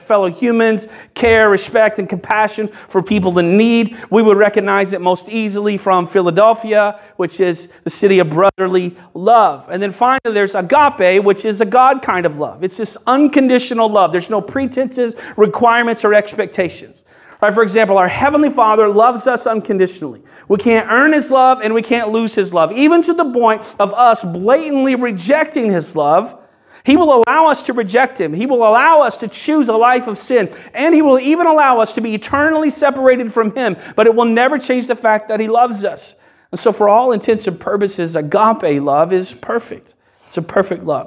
fellow 0.00 0.28
humans, 0.28 0.88
care, 1.14 1.48
respect, 1.50 2.00
and 2.00 2.08
compassion 2.08 2.68
for 2.88 3.00
people 3.00 3.38
in 3.38 3.56
need. 3.56 3.96
We 4.10 4.22
would 4.22 4.36
recognize 4.36 4.92
it 4.92 5.00
most 5.00 5.28
easily 5.28 5.76
from 5.76 6.08
Philadelphia, 6.08 7.00
which 7.16 7.38
is 7.38 7.68
the 7.84 7.90
city 7.90 8.18
of 8.18 8.28
brotherly 8.28 8.96
love. 9.14 9.68
And 9.70 9.80
then 9.80 9.92
finally, 9.92 10.34
there's 10.34 10.56
agape, 10.56 11.22
which 11.22 11.44
is 11.44 11.60
a 11.60 11.66
God 11.66 12.02
kind 12.02 12.26
of 12.26 12.38
love. 12.38 12.64
It's 12.64 12.76
this 12.76 12.96
unconditional 13.06 13.88
love. 13.88 14.10
There's 14.10 14.30
no 14.30 14.40
pretenses, 14.40 15.14
requirements, 15.36 16.04
or 16.04 16.12
expectations. 16.12 17.04
Right, 17.40 17.54
for 17.54 17.62
example, 17.62 17.96
our 17.96 18.08
Heavenly 18.08 18.50
Father 18.50 18.88
loves 18.88 19.26
us 19.26 19.46
unconditionally. 19.46 20.22
We 20.48 20.58
can't 20.58 20.90
earn 20.90 21.12
His 21.12 21.30
love 21.30 21.62
and 21.62 21.72
we 21.72 21.82
can't 21.82 22.10
lose 22.10 22.34
His 22.34 22.52
love, 22.52 22.72
even 22.72 23.00
to 23.02 23.14
the 23.14 23.24
point 23.24 23.62
of 23.78 23.94
us 23.94 24.22
blatantly 24.22 24.94
rejecting 24.94 25.72
His 25.72 25.96
love. 25.96 26.36
He 26.84 26.96
will 26.96 27.22
allow 27.22 27.46
us 27.46 27.62
to 27.64 27.72
reject 27.72 28.20
Him. 28.20 28.32
He 28.32 28.46
will 28.46 28.66
allow 28.66 29.00
us 29.00 29.16
to 29.18 29.28
choose 29.28 29.68
a 29.68 29.76
life 29.76 30.06
of 30.06 30.18
sin. 30.18 30.54
And 30.74 30.94
He 30.94 31.02
will 31.02 31.18
even 31.18 31.46
allow 31.46 31.80
us 31.80 31.94
to 31.94 32.00
be 32.00 32.14
eternally 32.14 32.70
separated 32.70 33.32
from 33.32 33.54
Him. 33.54 33.76
But 33.96 34.06
it 34.06 34.14
will 34.14 34.24
never 34.26 34.58
change 34.58 34.86
the 34.86 34.96
fact 34.96 35.28
that 35.28 35.40
He 35.40 35.48
loves 35.48 35.84
us. 35.84 36.14
And 36.50 36.58
so, 36.58 36.72
for 36.72 36.88
all 36.88 37.12
intents 37.12 37.46
and 37.46 37.60
purposes, 37.60 38.16
agape 38.16 38.82
love 38.82 39.12
is 39.12 39.32
perfect. 39.32 39.94
It's 40.26 40.38
a 40.38 40.42
perfect 40.42 40.84
love. 40.84 41.06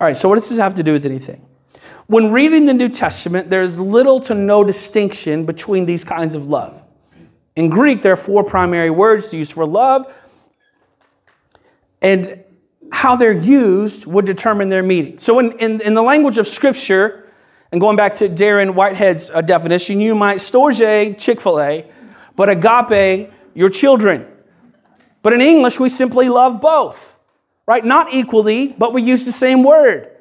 All 0.00 0.06
right, 0.06 0.16
so 0.16 0.28
what 0.28 0.36
does 0.36 0.48
this 0.48 0.58
have 0.58 0.74
to 0.76 0.82
do 0.82 0.92
with 0.92 1.04
anything? 1.04 1.46
When 2.12 2.30
reading 2.30 2.66
the 2.66 2.74
New 2.74 2.90
Testament, 2.90 3.48
there's 3.48 3.78
little 3.78 4.20
to 4.20 4.34
no 4.34 4.64
distinction 4.64 5.46
between 5.46 5.86
these 5.86 6.04
kinds 6.04 6.34
of 6.34 6.46
love. 6.46 6.78
In 7.56 7.70
Greek, 7.70 8.02
there 8.02 8.12
are 8.12 8.16
four 8.16 8.44
primary 8.44 8.90
words 8.90 9.32
used 9.32 9.54
for 9.54 9.64
love, 9.64 10.12
and 12.02 12.44
how 12.92 13.16
they're 13.16 13.32
used 13.32 14.04
would 14.04 14.26
determine 14.26 14.68
their 14.68 14.82
meaning. 14.82 15.18
So, 15.20 15.38
in, 15.38 15.52
in, 15.52 15.80
in 15.80 15.94
the 15.94 16.02
language 16.02 16.36
of 16.36 16.46
Scripture, 16.46 17.32
and 17.72 17.80
going 17.80 17.96
back 17.96 18.12
to 18.16 18.28
Darren 18.28 18.74
Whitehead's 18.74 19.30
uh, 19.30 19.40
definition, 19.40 19.98
you 19.98 20.14
might 20.14 20.36
storge, 20.36 21.18
Chick 21.18 21.40
fil 21.40 21.62
A, 21.62 21.90
but 22.36 22.50
agape, 22.50 23.32
your 23.54 23.70
children. 23.70 24.26
But 25.22 25.32
in 25.32 25.40
English, 25.40 25.80
we 25.80 25.88
simply 25.88 26.28
love 26.28 26.60
both, 26.60 27.02
right? 27.64 27.82
Not 27.82 28.12
equally, 28.12 28.66
but 28.66 28.92
we 28.92 29.02
use 29.02 29.24
the 29.24 29.32
same 29.32 29.62
word. 29.62 30.11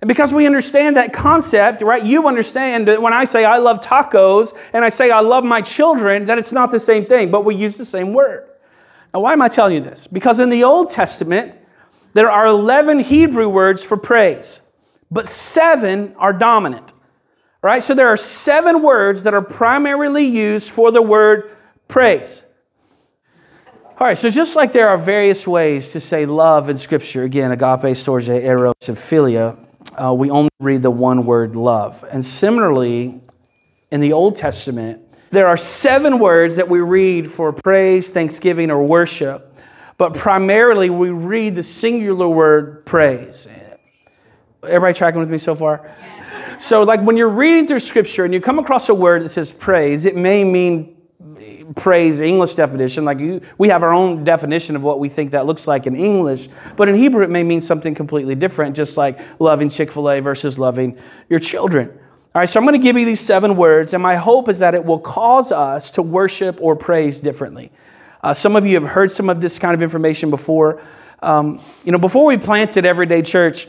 And 0.00 0.06
because 0.06 0.32
we 0.32 0.46
understand 0.46 0.96
that 0.96 1.12
concept, 1.12 1.82
right, 1.82 2.04
you 2.04 2.28
understand 2.28 2.86
that 2.86 3.02
when 3.02 3.12
I 3.12 3.24
say 3.24 3.44
I 3.44 3.58
love 3.58 3.80
tacos 3.80 4.56
and 4.72 4.84
I 4.84 4.90
say 4.90 5.10
I 5.10 5.20
love 5.20 5.42
my 5.42 5.60
children, 5.60 6.26
that 6.26 6.38
it's 6.38 6.52
not 6.52 6.70
the 6.70 6.78
same 6.78 7.06
thing, 7.06 7.30
but 7.30 7.44
we 7.44 7.56
use 7.56 7.76
the 7.76 7.84
same 7.84 8.12
word. 8.12 8.48
Now, 9.12 9.20
why 9.20 9.32
am 9.32 9.42
I 9.42 9.48
telling 9.48 9.74
you 9.74 9.80
this? 9.80 10.06
Because 10.06 10.38
in 10.38 10.50
the 10.50 10.64
Old 10.64 10.90
Testament, 10.90 11.54
there 12.14 12.30
are 12.30 12.46
11 12.46 13.00
Hebrew 13.00 13.48
words 13.48 13.82
for 13.82 13.96
praise, 13.96 14.60
but 15.10 15.26
seven 15.26 16.14
are 16.16 16.32
dominant. 16.32 16.92
Right? 17.60 17.82
So 17.82 17.92
there 17.94 18.08
are 18.08 18.16
seven 18.16 18.82
words 18.82 19.24
that 19.24 19.34
are 19.34 19.42
primarily 19.42 20.24
used 20.24 20.70
for 20.70 20.92
the 20.92 21.02
word 21.02 21.56
praise. 21.88 22.42
All 23.98 24.06
right, 24.06 24.16
so 24.16 24.30
just 24.30 24.54
like 24.54 24.72
there 24.72 24.88
are 24.88 24.96
various 24.96 25.44
ways 25.44 25.90
to 25.90 26.00
say 26.00 26.24
love 26.24 26.68
in 26.68 26.78
Scripture, 26.78 27.24
again, 27.24 27.50
agape, 27.50 27.96
storge, 27.96 28.28
eros, 28.28 28.74
and 28.86 28.96
philia, 28.96 29.58
uh, 29.94 30.12
we 30.12 30.30
only 30.30 30.50
read 30.60 30.82
the 30.82 30.90
one 30.90 31.24
word 31.24 31.56
love. 31.56 32.04
And 32.10 32.24
similarly, 32.24 33.20
in 33.90 34.00
the 34.00 34.12
Old 34.12 34.36
Testament, 34.36 35.02
there 35.30 35.46
are 35.46 35.56
seven 35.56 36.18
words 36.18 36.56
that 36.56 36.68
we 36.68 36.80
read 36.80 37.30
for 37.30 37.52
praise, 37.52 38.10
thanksgiving, 38.10 38.70
or 38.70 38.82
worship, 38.84 39.54
but 39.98 40.14
primarily 40.14 40.90
we 40.90 41.10
read 41.10 41.54
the 41.54 41.62
singular 41.62 42.28
word 42.28 42.86
praise. 42.86 43.46
Everybody 44.62 44.94
tracking 44.94 45.20
with 45.20 45.30
me 45.30 45.38
so 45.38 45.54
far? 45.54 45.94
So, 46.58 46.82
like 46.82 47.00
when 47.02 47.16
you're 47.16 47.28
reading 47.28 47.66
through 47.66 47.78
scripture 47.78 48.24
and 48.24 48.34
you 48.34 48.40
come 48.40 48.58
across 48.58 48.88
a 48.88 48.94
word 48.94 49.22
that 49.22 49.28
says 49.28 49.52
praise, 49.52 50.04
it 50.04 50.16
may 50.16 50.42
mean 50.42 50.96
praise 51.76 52.20
English 52.20 52.54
definition. 52.54 53.04
Like 53.04 53.18
you, 53.18 53.40
we 53.58 53.68
have 53.68 53.82
our 53.82 53.92
own 53.92 54.24
definition 54.24 54.76
of 54.76 54.82
what 54.82 55.00
we 55.00 55.08
think 55.08 55.32
that 55.32 55.46
looks 55.46 55.66
like 55.66 55.86
in 55.86 55.96
English, 55.96 56.48
but 56.76 56.88
in 56.88 56.94
Hebrew 56.94 57.22
it 57.22 57.30
may 57.30 57.42
mean 57.42 57.60
something 57.60 57.94
completely 57.94 58.34
different, 58.34 58.76
just 58.76 58.96
like 58.96 59.18
loving 59.38 59.68
Chick 59.68 59.92
fil 59.92 60.10
A 60.10 60.20
versus 60.20 60.58
loving 60.58 60.98
your 61.28 61.38
children. 61.38 61.90
All 62.34 62.40
right, 62.40 62.48
so 62.48 62.60
I'm 62.60 62.66
going 62.66 62.78
to 62.78 62.82
give 62.82 62.96
you 62.96 63.04
these 63.04 63.20
seven 63.20 63.56
words, 63.56 63.94
and 63.94 64.02
my 64.02 64.16
hope 64.16 64.48
is 64.48 64.58
that 64.58 64.74
it 64.74 64.84
will 64.84 64.98
cause 64.98 65.50
us 65.50 65.90
to 65.92 66.02
worship 66.02 66.58
or 66.60 66.76
praise 66.76 67.20
differently. 67.20 67.72
Uh, 68.22 68.34
some 68.34 68.54
of 68.56 68.66
you 68.66 68.74
have 68.74 68.88
heard 68.88 69.10
some 69.10 69.30
of 69.30 69.40
this 69.40 69.58
kind 69.58 69.74
of 69.74 69.82
information 69.82 70.30
before. 70.30 70.82
Um, 71.20 71.60
you 71.84 71.92
know, 71.92 71.98
before 71.98 72.24
we 72.26 72.36
planted 72.36 72.84
Everyday 72.84 73.22
Church, 73.22 73.68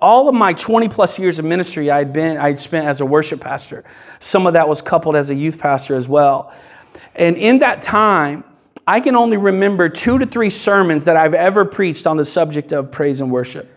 all 0.00 0.28
of 0.28 0.34
my 0.34 0.52
20 0.52 0.88
plus 0.88 1.18
years 1.18 1.38
of 1.38 1.44
ministry 1.44 1.90
I 1.90 1.98
had 1.98 2.12
been 2.12 2.38
I 2.38 2.48
had 2.48 2.58
spent 2.58 2.86
as 2.86 3.00
a 3.00 3.04
worship 3.04 3.40
pastor. 3.40 3.84
Some 4.18 4.46
of 4.46 4.54
that 4.54 4.68
was 4.68 4.80
coupled 4.80 5.16
as 5.16 5.30
a 5.30 5.34
youth 5.34 5.58
pastor 5.58 5.94
as 5.94 6.08
well. 6.08 6.52
And 7.14 7.36
in 7.36 7.58
that 7.60 7.82
time, 7.82 8.44
I 8.86 9.00
can 9.00 9.14
only 9.14 9.36
remember 9.36 9.88
two 9.88 10.18
to 10.18 10.26
three 10.26 10.50
sermons 10.50 11.04
that 11.04 11.16
I've 11.16 11.34
ever 11.34 11.64
preached 11.64 12.06
on 12.06 12.16
the 12.16 12.24
subject 12.24 12.72
of 12.72 12.90
praise 12.90 13.20
and 13.20 13.30
worship. 13.30 13.76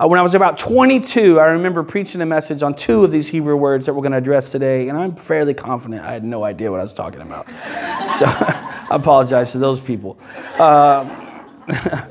Uh, 0.00 0.08
when 0.08 0.18
I 0.18 0.22
was 0.22 0.34
about 0.34 0.56
22, 0.58 1.38
I 1.38 1.46
remember 1.46 1.82
preaching 1.82 2.22
a 2.22 2.26
message 2.26 2.62
on 2.62 2.74
two 2.74 3.04
of 3.04 3.10
these 3.10 3.28
Hebrew 3.28 3.56
words 3.56 3.84
that 3.84 3.92
we're 3.92 4.00
going 4.00 4.12
to 4.12 4.18
address 4.18 4.50
today, 4.50 4.88
and 4.88 4.96
I'm 4.96 5.14
fairly 5.14 5.52
confident 5.52 6.02
I 6.02 6.12
had 6.12 6.24
no 6.24 6.42
idea 6.42 6.70
what 6.70 6.80
I 6.80 6.82
was 6.82 6.94
talking 6.94 7.20
about. 7.20 7.46
so 8.08 8.24
I 8.28 8.86
apologize 8.90 9.52
to 9.52 9.58
those 9.58 9.80
people. 9.80 10.18
Uh, 10.58 11.04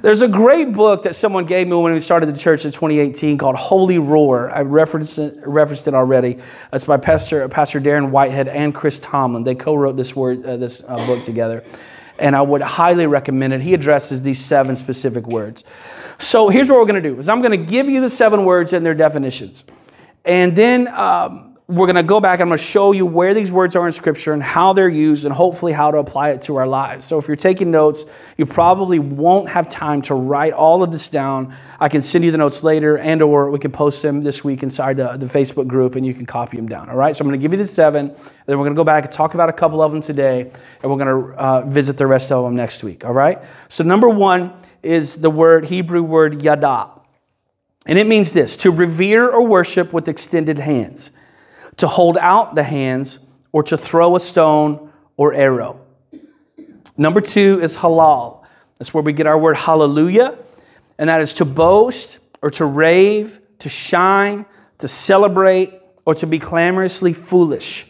There's 0.00 0.22
a 0.22 0.28
great 0.28 0.72
book 0.72 1.02
that 1.02 1.16
someone 1.16 1.44
gave 1.44 1.66
me 1.66 1.74
when 1.74 1.92
we 1.92 1.98
started 1.98 2.32
the 2.32 2.38
church 2.38 2.64
in 2.64 2.70
2018 2.70 3.36
called 3.36 3.56
Holy 3.56 3.98
Roar. 3.98 4.48
I 4.50 4.60
referenced 4.60 5.18
it, 5.18 5.36
referenced 5.44 5.88
it 5.88 5.94
already. 5.94 6.38
It's 6.72 6.84
by 6.84 6.98
Pastor, 6.98 7.48
Pastor 7.48 7.80
Darren 7.80 8.10
Whitehead 8.10 8.46
and 8.46 8.72
Chris 8.72 9.00
Tomlin. 9.00 9.42
They 9.42 9.56
co-wrote 9.56 9.96
this, 9.96 10.14
word, 10.14 10.46
uh, 10.46 10.56
this 10.56 10.84
uh, 10.86 11.04
book 11.04 11.24
together. 11.24 11.64
And 12.20 12.36
I 12.36 12.42
would 12.42 12.62
highly 12.62 13.06
recommend 13.06 13.52
it. 13.54 13.60
He 13.60 13.74
addresses 13.74 14.22
these 14.22 14.44
seven 14.44 14.76
specific 14.76 15.26
words. 15.26 15.64
So 16.18 16.48
here's 16.48 16.68
what 16.68 16.78
we're 16.78 16.86
going 16.86 17.02
to 17.02 17.08
do 17.08 17.18
is 17.18 17.28
I'm 17.28 17.40
going 17.40 17.58
to 17.58 17.66
give 17.66 17.88
you 17.88 18.00
the 18.00 18.10
seven 18.10 18.44
words 18.44 18.72
and 18.72 18.86
their 18.86 18.94
definitions. 18.94 19.64
And 20.24 20.54
then 20.54 20.86
um, 20.88 21.47
we're 21.68 21.84
going 21.84 21.96
to 21.96 22.02
go 22.02 22.18
back. 22.18 22.40
And 22.40 22.44
I'm 22.44 22.48
going 22.48 22.58
to 22.58 22.64
show 22.64 22.92
you 22.92 23.04
where 23.04 23.34
these 23.34 23.52
words 23.52 23.76
are 23.76 23.86
in 23.86 23.92
Scripture 23.92 24.32
and 24.32 24.42
how 24.42 24.72
they're 24.72 24.88
used, 24.88 25.26
and 25.26 25.34
hopefully 25.34 25.72
how 25.72 25.90
to 25.90 25.98
apply 25.98 26.30
it 26.30 26.40
to 26.42 26.56
our 26.56 26.66
lives. 26.66 27.04
So, 27.04 27.18
if 27.18 27.28
you're 27.28 27.36
taking 27.36 27.70
notes, 27.70 28.04
you 28.38 28.46
probably 28.46 28.98
won't 28.98 29.50
have 29.50 29.68
time 29.68 30.00
to 30.02 30.14
write 30.14 30.54
all 30.54 30.82
of 30.82 30.90
this 30.90 31.08
down. 31.10 31.54
I 31.78 31.90
can 31.90 32.00
send 32.00 32.24
you 32.24 32.30
the 32.30 32.38
notes 32.38 32.62
later, 32.62 32.96
and/or 32.96 33.50
we 33.50 33.58
can 33.58 33.70
post 33.70 34.00
them 34.00 34.22
this 34.22 34.42
week 34.42 34.62
inside 34.62 34.96
the, 34.96 35.18
the 35.18 35.26
Facebook 35.26 35.66
group, 35.66 35.94
and 35.94 36.06
you 36.06 36.14
can 36.14 36.24
copy 36.24 36.56
them 36.56 36.68
down. 36.68 36.88
All 36.88 36.96
right. 36.96 37.14
So, 37.14 37.20
I'm 37.20 37.28
going 37.28 37.38
to 37.38 37.42
give 37.42 37.52
you 37.52 37.58
the 37.58 37.66
seven. 37.66 38.16
Then 38.46 38.58
we're 38.58 38.64
going 38.64 38.74
to 38.74 38.80
go 38.80 38.84
back 38.84 39.04
and 39.04 39.12
talk 39.12 39.34
about 39.34 39.50
a 39.50 39.52
couple 39.52 39.82
of 39.82 39.92
them 39.92 40.00
today, 40.00 40.50
and 40.82 40.90
we're 40.90 41.04
going 41.04 41.34
to 41.34 41.38
uh, 41.38 41.60
visit 41.66 41.98
the 41.98 42.06
rest 42.06 42.32
of 42.32 42.44
them 42.44 42.56
next 42.56 42.82
week. 42.82 43.04
All 43.04 43.12
right. 43.12 43.42
So, 43.68 43.84
number 43.84 44.08
one 44.08 44.54
is 44.82 45.16
the 45.16 45.30
word 45.30 45.66
Hebrew 45.66 46.02
word 46.02 46.40
yada, 46.40 46.88
and 47.84 47.98
it 47.98 48.06
means 48.06 48.32
this: 48.32 48.56
to 48.58 48.70
revere 48.70 49.28
or 49.28 49.46
worship 49.46 49.92
with 49.92 50.08
extended 50.08 50.58
hands 50.58 51.10
to 51.78 51.86
hold 51.86 52.16
out 52.18 52.54
the 52.54 52.62
hands, 52.62 53.18
or 53.52 53.62
to 53.62 53.78
throw 53.78 54.14
a 54.14 54.20
stone 54.20 54.92
or 55.16 55.32
arrow. 55.32 55.80
Number 56.96 57.20
two 57.20 57.60
is 57.62 57.76
halal. 57.76 58.44
That's 58.78 58.92
where 58.92 59.02
we 59.02 59.12
get 59.12 59.26
our 59.26 59.38
word 59.38 59.56
hallelujah, 59.56 60.38
and 60.98 61.08
that 61.08 61.20
is 61.20 61.34
to 61.34 61.44
boast 61.44 62.18
or 62.42 62.50
to 62.50 62.64
rave, 62.64 63.40
to 63.60 63.68
shine, 63.68 64.44
to 64.78 64.86
celebrate, 64.86 65.80
or 66.04 66.14
to 66.14 66.26
be 66.26 66.38
clamorously 66.38 67.12
foolish. 67.12 67.86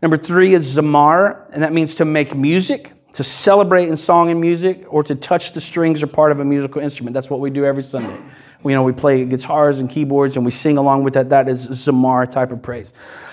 Number 0.00 0.16
three 0.16 0.54
is 0.54 0.76
zamar, 0.76 1.46
and 1.52 1.62
that 1.62 1.72
means 1.72 1.96
to 1.96 2.04
make 2.04 2.34
music, 2.34 2.92
to 3.14 3.24
celebrate 3.24 3.88
in 3.88 3.96
song 3.96 4.30
and 4.30 4.40
music, 4.40 4.84
or 4.88 5.02
to 5.02 5.14
touch 5.14 5.52
the 5.52 5.60
strings 5.60 6.02
or 6.02 6.06
part 6.06 6.32
of 6.32 6.40
a 6.40 6.44
musical 6.44 6.80
instrument. 6.80 7.14
That's 7.14 7.30
what 7.30 7.40
we 7.40 7.50
do 7.50 7.64
every 7.64 7.82
Sunday 7.82 8.18
you 8.64 8.70
know, 8.70 8.82
we 8.82 8.92
play 8.92 9.24
guitars 9.24 9.78
and 9.78 9.88
keyboards 9.88 10.36
and 10.36 10.44
we 10.44 10.50
sing 10.50 10.78
along 10.78 11.04
with 11.04 11.14
that. 11.14 11.28
That 11.28 11.48
is 11.48 11.68
Zamar 11.68 12.30
type 12.30 12.50
of 12.50 12.62
praise. 12.62 12.92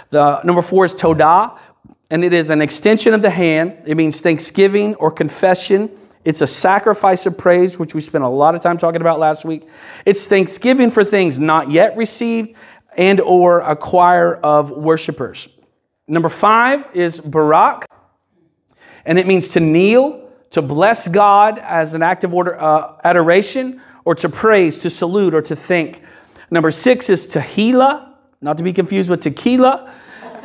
The 0.09 0.41
number 0.43 0.61
four 0.61 0.85
is 0.85 0.93
Todah, 0.93 1.57
and 2.09 2.23
it 2.23 2.33
is 2.33 2.50
an 2.50 2.61
extension 2.61 3.13
of 3.13 3.21
the 3.21 3.29
hand. 3.29 3.77
It 3.85 3.95
means 3.95 4.19
thanksgiving 4.19 4.95
or 4.95 5.09
confession. 5.09 5.89
It's 6.25 6.41
a 6.41 6.47
sacrifice 6.47 7.25
of 7.25 7.38
praise, 7.38 7.79
which 7.79 7.95
we 7.95 8.01
spent 8.01 8.23
a 8.23 8.27
lot 8.27 8.53
of 8.53 8.61
time 8.61 8.77
talking 8.77 9.01
about 9.01 9.19
last 9.19 9.45
week. 9.45 9.67
It's 10.05 10.27
thanksgiving 10.27 10.91
for 10.91 11.03
things 11.03 11.39
not 11.39 11.71
yet 11.71 11.95
received 11.95 12.55
and 12.97 13.21
or 13.21 13.61
a 13.61 13.75
choir 13.75 14.35
of 14.35 14.71
worshipers. 14.71 15.47
Number 16.07 16.29
five 16.29 16.88
is 16.93 17.19
Barak, 17.21 17.85
and 19.05 19.17
it 19.17 19.25
means 19.25 19.47
to 19.50 19.59
kneel 19.61 20.29
to 20.51 20.61
bless 20.61 21.07
God 21.07 21.59
as 21.59 21.93
an 21.93 22.03
act 22.03 22.23
of 22.23 22.33
order, 22.33 22.61
uh, 22.61 22.97
adoration, 23.03 23.81
or 24.05 24.15
to 24.15 24.29
praise, 24.29 24.77
to 24.79 24.89
salute, 24.89 25.34
or 25.34 25.41
to 25.41 25.55
think. 25.55 26.01
Number 26.50 26.72
six 26.72 27.10
is 27.10 27.27
tehillah, 27.27 28.13
not 28.41 28.58
to 28.58 28.63
be 28.63 28.74
confused 28.74 29.10
with 29.10 29.22
tequila. 29.22 29.93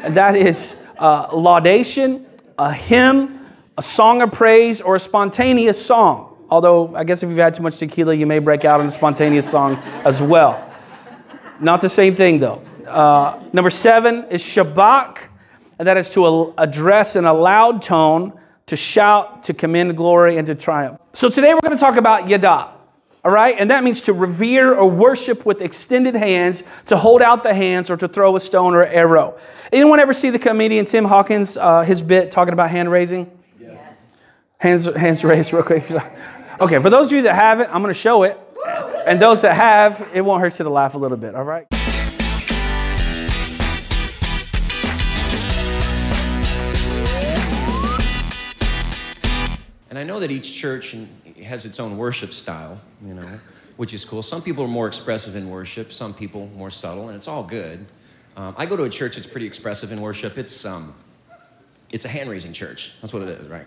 That 0.08 0.36
is 0.36 0.76
uh, 0.98 1.34
laudation, 1.34 2.26
a 2.58 2.72
hymn, 2.72 3.46
a 3.78 3.82
song 3.82 4.22
of 4.22 4.32
praise, 4.32 4.80
or 4.80 4.94
a 4.94 5.00
spontaneous 5.00 5.84
song. 5.84 6.46
Although, 6.48 6.94
I 6.94 7.02
guess 7.02 7.22
if 7.22 7.28
you've 7.28 7.38
had 7.38 7.54
too 7.54 7.62
much 7.62 7.78
tequila, 7.78 8.14
you 8.14 8.26
may 8.26 8.38
break 8.38 8.64
out 8.64 8.80
in 8.80 8.86
a 8.86 8.90
spontaneous 8.90 9.50
song 9.50 9.76
as 10.04 10.22
well. 10.22 10.72
Not 11.60 11.80
the 11.80 11.88
same 11.88 12.14
thing, 12.14 12.38
though. 12.38 12.62
Uh, 12.86 13.42
number 13.52 13.70
seven 13.70 14.24
is 14.30 14.42
shabach, 14.42 15.18
and 15.78 15.88
that 15.88 15.96
is 15.96 16.08
to 16.10 16.54
address 16.58 17.16
in 17.16 17.24
a 17.24 17.34
loud 17.34 17.82
tone, 17.82 18.32
to 18.66 18.76
shout, 18.76 19.42
to 19.42 19.54
commend 19.54 19.96
glory, 19.96 20.38
and 20.38 20.46
to 20.46 20.54
triumph. 20.54 21.00
So 21.14 21.28
today 21.28 21.52
we're 21.52 21.60
going 21.60 21.76
to 21.76 21.80
talk 21.80 21.96
about 21.96 22.28
yada. 22.28 22.75
All 23.26 23.32
right, 23.32 23.56
and 23.58 23.70
that 23.72 23.82
means 23.82 24.02
to 24.02 24.12
revere 24.12 24.72
or 24.72 24.88
worship 24.88 25.44
with 25.44 25.60
extended 25.60 26.14
hands, 26.14 26.62
to 26.84 26.96
hold 26.96 27.22
out 27.22 27.42
the 27.42 27.52
hands, 27.52 27.90
or 27.90 27.96
to 27.96 28.06
throw 28.06 28.36
a 28.36 28.38
stone 28.38 28.72
or 28.72 28.84
arrow. 28.84 29.36
Anyone 29.72 29.98
ever 29.98 30.12
see 30.12 30.30
the 30.30 30.38
comedian 30.38 30.84
Tim 30.84 31.04
Hawkins, 31.04 31.56
uh, 31.56 31.82
his 31.82 32.02
bit 32.02 32.30
talking 32.30 32.52
about 32.52 32.70
hand 32.70 32.88
raising? 32.88 33.28
Yes. 33.58 33.80
Hands, 34.58 34.84
hands 34.94 35.24
raised, 35.24 35.52
real 35.52 35.64
quick. 35.64 35.90
Okay, 36.60 36.80
for 36.80 36.88
those 36.88 37.06
of 37.06 37.14
you 37.14 37.22
that 37.22 37.34
haven't, 37.34 37.68
I'm 37.74 37.82
going 37.82 37.92
to 37.92 37.98
show 37.98 38.22
it. 38.22 38.38
And 39.08 39.20
those 39.20 39.42
that 39.42 39.56
have, 39.56 40.08
it 40.14 40.20
won't 40.20 40.40
hurt 40.40 40.56
you 40.60 40.62
to 40.62 40.70
laugh 40.70 40.94
a 40.94 40.98
little 40.98 41.16
bit, 41.16 41.34
all 41.34 41.42
right? 41.42 41.66
And 49.90 49.98
I 49.98 50.04
know 50.04 50.20
that 50.20 50.30
each 50.30 50.54
church 50.54 50.94
has 51.42 51.66
its 51.66 51.80
own 51.80 51.96
worship 51.96 52.32
style, 52.32 52.80
you 53.04 53.14
know, 53.14 53.28
which 53.76 53.92
is 53.92 54.04
cool. 54.04 54.22
Some 54.22 54.42
people 54.42 54.64
are 54.64 54.68
more 54.68 54.86
expressive 54.86 55.36
in 55.36 55.50
worship, 55.50 55.92
some 55.92 56.14
people 56.14 56.48
more 56.56 56.70
subtle, 56.70 57.08
and 57.08 57.16
it's 57.16 57.28
all 57.28 57.42
good. 57.42 57.84
Um, 58.36 58.54
I 58.58 58.66
go 58.66 58.76
to 58.76 58.84
a 58.84 58.90
church 58.90 59.16
that's 59.16 59.26
pretty 59.26 59.46
expressive 59.46 59.92
in 59.92 60.00
worship. 60.00 60.38
It's, 60.38 60.64
um, 60.64 60.94
it's 61.92 62.04
a 62.04 62.08
hand 62.08 62.30
raising 62.30 62.52
church. 62.52 62.94
That's 63.00 63.12
what 63.12 63.22
it 63.22 63.28
is, 63.28 63.48
right? 63.48 63.66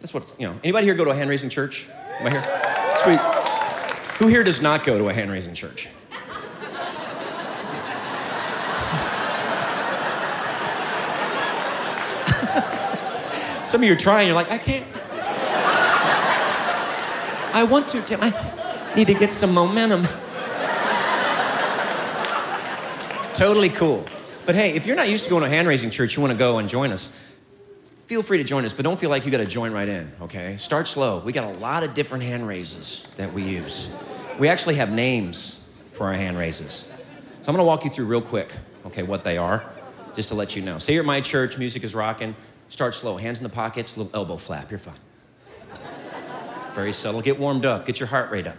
That's 0.00 0.12
what, 0.12 0.34
you 0.38 0.46
know. 0.46 0.58
Anybody 0.62 0.86
here 0.86 0.94
go 0.94 1.04
to 1.04 1.10
a 1.10 1.14
hand 1.14 1.30
raising 1.30 1.50
church? 1.50 1.88
Am 2.20 2.26
I 2.26 2.30
here? 2.30 2.42
Sweet. 3.02 3.18
Who 4.18 4.28
here 4.28 4.44
does 4.44 4.62
not 4.62 4.84
go 4.84 4.98
to 4.98 5.08
a 5.08 5.12
hand 5.12 5.30
raising 5.30 5.54
church? 5.54 5.88
Some 13.64 13.82
of 13.82 13.86
you 13.86 13.94
are 13.94 13.96
trying, 13.96 14.28
you're 14.28 14.36
like, 14.36 14.50
I 14.50 14.58
can't. 14.58 14.86
I 17.54 17.62
want 17.62 17.88
to, 17.90 18.02
Tim. 18.02 18.18
I 18.20 18.92
need 18.96 19.06
to 19.06 19.14
get 19.14 19.32
some 19.32 19.54
momentum. 19.54 20.02
totally 23.32 23.68
cool. 23.68 24.04
But 24.44 24.56
hey, 24.56 24.74
if 24.74 24.86
you're 24.86 24.96
not 24.96 25.08
used 25.08 25.22
to 25.24 25.30
going 25.30 25.42
to 25.42 25.46
a 25.46 25.50
hand 25.50 25.68
raising 25.68 25.88
church, 25.88 26.16
you 26.16 26.20
want 26.20 26.32
to 26.32 26.38
go 26.38 26.58
and 26.58 26.68
join 26.68 26.90
us, 26.90 27.16
feel 28.06 28.24
free 28.24 28.38
to 28.38 28.44
join 28.44 28.64
us, 28.64 28.72
but 28.72 28.82
don't 28.82 28.98
feel 28.98 29.08
like 29.08 29.24
you 29.24 29.30
got 29.30 29.38
to 29.38 29.46
join 29.46 29.72
right 29.72 29.88
in, 29.88 30.10
okay? 30.22 30.56
Start 30.56 30.88
slow. 30.88 31.20
We 31.20 31.32
got 31.32 31.44
a 31.44 31.58
lot 31.58 31.84
of 31.84 31.94
different 31.94 32.24
hand 32.24 32.44
raises 32.46 33.06
that 33.18 33.32
we 33.32 33.44
use. 33.44 33.88
We 34.36 34.48
actually 34.48 34.74
have 34.74 34.92
names 34.92 35.60
for 35.92 36.08
our 36.08 36.14
hand 36.14 36.36
raises. 36.36 36.72
So 37.42 37.48
I'm 37.48 37.54
going 37.54 37.58
to 37.58 37.64
walk 37.64 37.84
you 37.84 37.90
through 37.90 38.06
real 38.06 38.20
quick, 38.20 38.52
okay, 38.86 39.04
what 39.04 39.22
they 39.22 39.38
are, 39.38 39.64
just 40.16 40.28
to 40.30 40.34
let 40.34 40.56
you 40.56 40.62
know. 40.62 40.78
Say 40.78 40.94
you're 40.94 41.04
at 41.04 41.06
my 41.06 41.20
church, 41.20 41.56
music 41.56 41.84
is 41.84 41.94
rocking. 41.94 42.34
Start 42.68 42.94
slow, 42.94 43.16
hands 43.16 43.38
in 43.38 43.44
the 43.44 43.48
pockets, 43.48 43.96
little 43.96 44.10
elbow 44.12 44.38
flap. 44.38 44.72
You're 44.72 44.78
fine. 44.78 45.03
Very 46.74 46.92
subtle. 46.92 47.22
Get 47.22 47.38
warmed 47.38 47.64
up. 47.64 47.86
Get 47.86 48.00
your 48.00 48.08
heart 48.08 48.32
rate 48.32 48.48
up. 48.48 48.58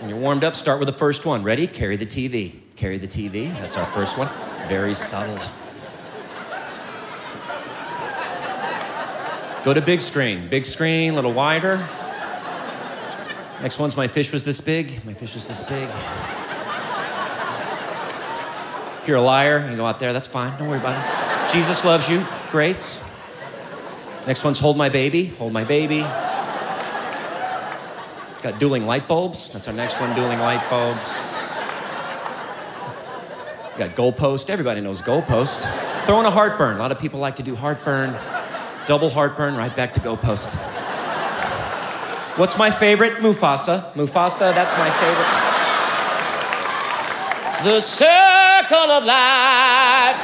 When 0.00 0.10
you're 0.10 0.18
warmed 0.18 0.44
up, 0.44 0.54
start 0.54 0.78
with 0.78 0.86
the 0.86 0.96
first 0.96 1.26
one. 1.26 1.42
Ready? 1.42 1.66
Carry 1.66 1.96
the 1.96 2.06
TV. 2.06 2.60
Carry 2.76 2.98
the 2.98 3.08
TV. 3.08 3.52
That's 3.58 3.76
our 3.76 3.86
first 3.86 4.16
one. 4.16 4.28
Very 4.68 4.94
subtle. 4.94 5.38
Go 9.64 9.74
to 9.74 9.80
big 9.80 10.00
screen. 10.00 10.46
Big 10.48 10.64
screen, 10.64 11.12
a 11.12 11.14
little 11.16 11.32
wider. 11.32 11.84
Next 13.60 13.80
one's 13.80 13.96
my 13.96 14.06
fish 14.06 14.32
was 14.32 14.44
this 14.44 14.60
big. 14.60 15.04
My 15.04 15.14
fish 15.14 15.34
was 15.34 15.48
this 15.48 15.64
big. 15.64 15.88
If 19.00 19.08
you're 19.08 19.16
a 19.16 19.22
liar, 19.22 19.68
you 19.68 19.76
go 19.76 19.86
out 19.86 19.98
there, 19.98 20.12
that's 20.12 20.28
fine. 20.28 20.56
Don't 20.58 20.68
worry 20.68 20.78
about 20.78 20.94
it. 20.94 21.52
Jesus 21.52 21.84
loves 21.84 22.08
you. 22.08 22.24
Grace. 22.50 23.00
Next 24.26 24.44
one's 24.44 24.60
hold 24.60 24.76
my 24.76 24.88
baby. 24.88 25.26
Hold 25.26 25.52
my 25.52 25.64
baby. 25.64 26.04
Got 28.46 28.60
dueling 28.60 28.86
light 28.86 29.08
bulbs. 29.08 29.50
That's 29.50 29.66
our 29.66 29.74
next 29.74 30.00
one, 30.00 30.14
dueling 30.14 30.38
light 30.38 30.62
bulbs. 30.70 31.00
We 33.72 33.80
got 33.84 33.96
goalpost. 33.96 34.50
Everybody 34.50 34.80
knows 34.80 35.02
goalpost. 35.02 35.68
Throwing 36.06 36.26
a 36.26 36.30
heartburn. 36.30 36.76
A 36.76 36.78
lot 36.78 36.92
of 36.92 37.00
people 37.00 37.18
like 37.18 37.34
to 37.36 37.42
do 37.42 37.56
heartburn. 37.56 38.16
Double 38.86 39.10
heartburn, 39.10 39.56
right 39.56 39.74
back 39.74 39.92
to 39.94 40.00
goalpost. 40.00 40.54
What's 42.38 42.56
my 42.56 42.70
favorite? 42.70 43.14
Mufasa. 43.14 43.92
Mufasa, 43.94 44.54
that's 44.54 44.78
my 44.78 44.90
favorite. 45.00 45.26
The 47.64 47.80
circle 47.80 48.92
of 48.92 49.04
life. 49.04 50.20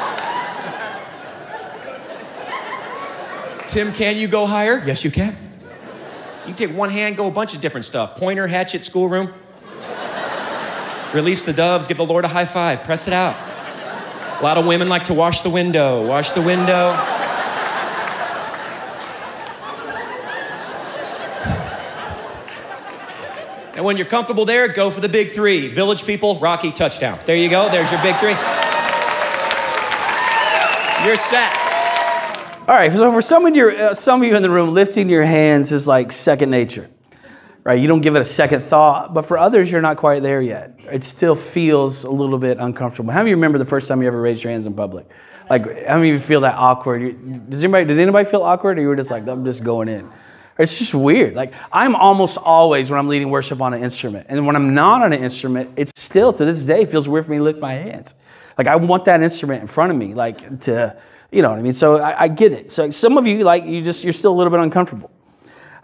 Tim, 3.67 3.93
can 3.93 4.17
you 4.17 4.29
go 4.29 4.47
higher? 4.47 4.81
Yes, 4.87 5.03
you 5.03 5.11
can. 5.11 5.37
You 6.43 6.55
can 6.55 6.69
take 6.69 6.77
one 6.77 6.91
hand, 6.91 7.17
go 7.17 7.29
a 7.29 7.31
bunch 7.31 7.55
of 7.55 7.61
different 7.61 7.85
stuff. 7.85 8.17
Pointer, 8.17 8.49
hatchet, 8.49 8.83
schoolroom. 8.83 9.33
Release 11.15 11.43
the 11.43 11.53
doves, 11.53 11.87
give 11.87 11.99
the 11.99 12.05
Lord 12.05 12.25
a 12.25 12.29
high 12.29 12.47
five, 12.47 12.83
press 12.83 13.07
it 13.07 13.13
out. 13.13 13.37
A 14.41 14.43
lot 14.43 14.59
of 14.59 14.67
women 14.67 14.89
like 14.89 15.05
to 15.05 15.15
wash 15.15 15.43
the 15.43 15.51
window, 15.51 16.05
wash 16.05 16.33
the 16.33 16.41
window. 16.41 16.93
And 23.75 23.85
when 23.85 23.97
you're 23.97 24.07
comfortable 24.07 24.45
there, 24.45 24.67
go 24.67 24.91
for 24.91 25.01
the 25.01 25.09
big 25.09 25.31
three. 25.31 25.69
Village 25.69 26.05
people, 26.05 26.41
Rocky, 26.41 26.73
touchdown. 26.73 27.21
There 27.25 27.37
you 27.37 27.49
go, 27.49 27.71
there's 27.71 27.91
your 27.93 28.03
big 28.03 28.17
three. 28.17 28.35
You're 31.07 31.17
set. 31.17 31.62
All 32.73 32.79
right, 32.79 32.91
so 32.91 33.13
for 33.13 33.21
some 33.21 33.45
of, 33.45 33.55
your, 33.55 33.91
uh, 33.91 33.93
some 33.93 34.23
of 34.23 34.27
you 34.27 34.35
in 34.35 34.43
the 34.43 34.49
room, 34.49 34.73
lifting 34.73 35.07
your 35.07 35.25
hands 35.25 35.73
is 35.73 35.87
like 35.87 36.11
second 36.11 36.51
nature, 36.51 36.89
right? 37.65 37.79
You 37.79 37.87
don't 37.87 38.01
give 38.01 38.17
it 38.17 38.21
a 38.21 38.25
second 38.25 38.65
thought, 38.65 39.13
but 39.13 39.27
for 39.27 39.37
others, 39.37 39.71
you're 39.71 39.83
not 39.83 39.99
quite 39.99 40.23
there 40.23 40.41
yet. 40.41 40.81
It 40.91 41.05
still 41.05 41.35
feels 41.35 42.05
a 42.05 42.11
little 42.11 42.39
bit 42.39 42.57
uncomfortable. 42.57 43.13
How 43.13 43.19
many 43.19 43.29
of 43.29 43.33
you 43.33 43.37
remember 43.37 43.59
the 43.59 43.67
first 43.67 43.89
time 43.89 44.01
you 44.01 44.09
ever 44.09 44.19
raised 44.19 44.43
your 44.43 44.55
hands 44.55 44.65
in 44.65 44.73
public? 44.73 45.07
Like, 45.51 45.87
how 45.87 45.97
many 45.97 46.13
of 46.13 46.15
you 46.15 46.21
feel 46.21 46.41
that 46.41 46.55
awkward? 46.55 47.51
Does 47.51 47.63
anybody, 47.63 47.85
did 47.85 47.99
anybody 47.99 48.27
feel 48.27 48.43
awkward, 48.43 48.79
or 48.79 48.81
you 48.81 48.89
were 48.89 48.97
just 48.97 49.11
like, 49.11 49.29
I'm 49.29 49.45
just 49.45 49.63
going 49.63 49.89
in? 49.91 50.11
It's 50.59 50.79
just 50.79 50.95
weird. 50.95 51.35
Like, 51.35 51.53
I'm 51.71 51.95
almost 51.95 52.39
always, 52.39 52.89
when 52.89 52.99
I'm 52.99 53.09
leading 53.09 53.29
worship, 53.29 53.61
on 53.61 53.75
an 53.75 53.85
instrument. 53.85 54.29
And 54.31 54.47
when 54.47 54.57
I'm 54.57 54.73
not 54.73 55.03
on 55.03 55.13
an 55.13 55.23
instrument, 55.23 55.73
it 55.77 55.93
still, 55.99 56.33
to 56.33 56.47
this 56.47 56.63
day, 56.63 56.87
feels 56.87 57.07
weird 57.07 57.27
for 57.27 57.33
me 57.33 57.37
to 57.37 57.45
lift 57.45 57.59
my 57.59 57.75
hands. 57.75 58.15
Like, 58.57 58.67
I 58.67 58.77
want 58.77 59.05
that 59.05 59.23
instrument 59.23 59.61
in 59.61 59.67
front 59.67 59.93
of 59.93 59.99
me, 59.99 60.15
like, 60.15 60.61
to 60.63 60.97
you 61.33 61.43
know 61.43 61.51
what 61.51 61.59
I 61.59 61.63
mean? 61.63 61.73
So 61.73 61.99
I, 61.99 62.25
I, 62.25 62.29
get 62.29 62.53
it. 62.53 62.71
So 62.71 62.91
some 62.91 63.17
of 63.17 63.27
you, 63.27 63.43
like, 63.43 63.65
you 63.65 63.83
just, 63.83 64.05
you're 64.05 64.13
still 64.13 64.33
a 64.33 64.37
little 64.37 64.51
bit 64.51 64.61
uncomfortable. 64.61 65.11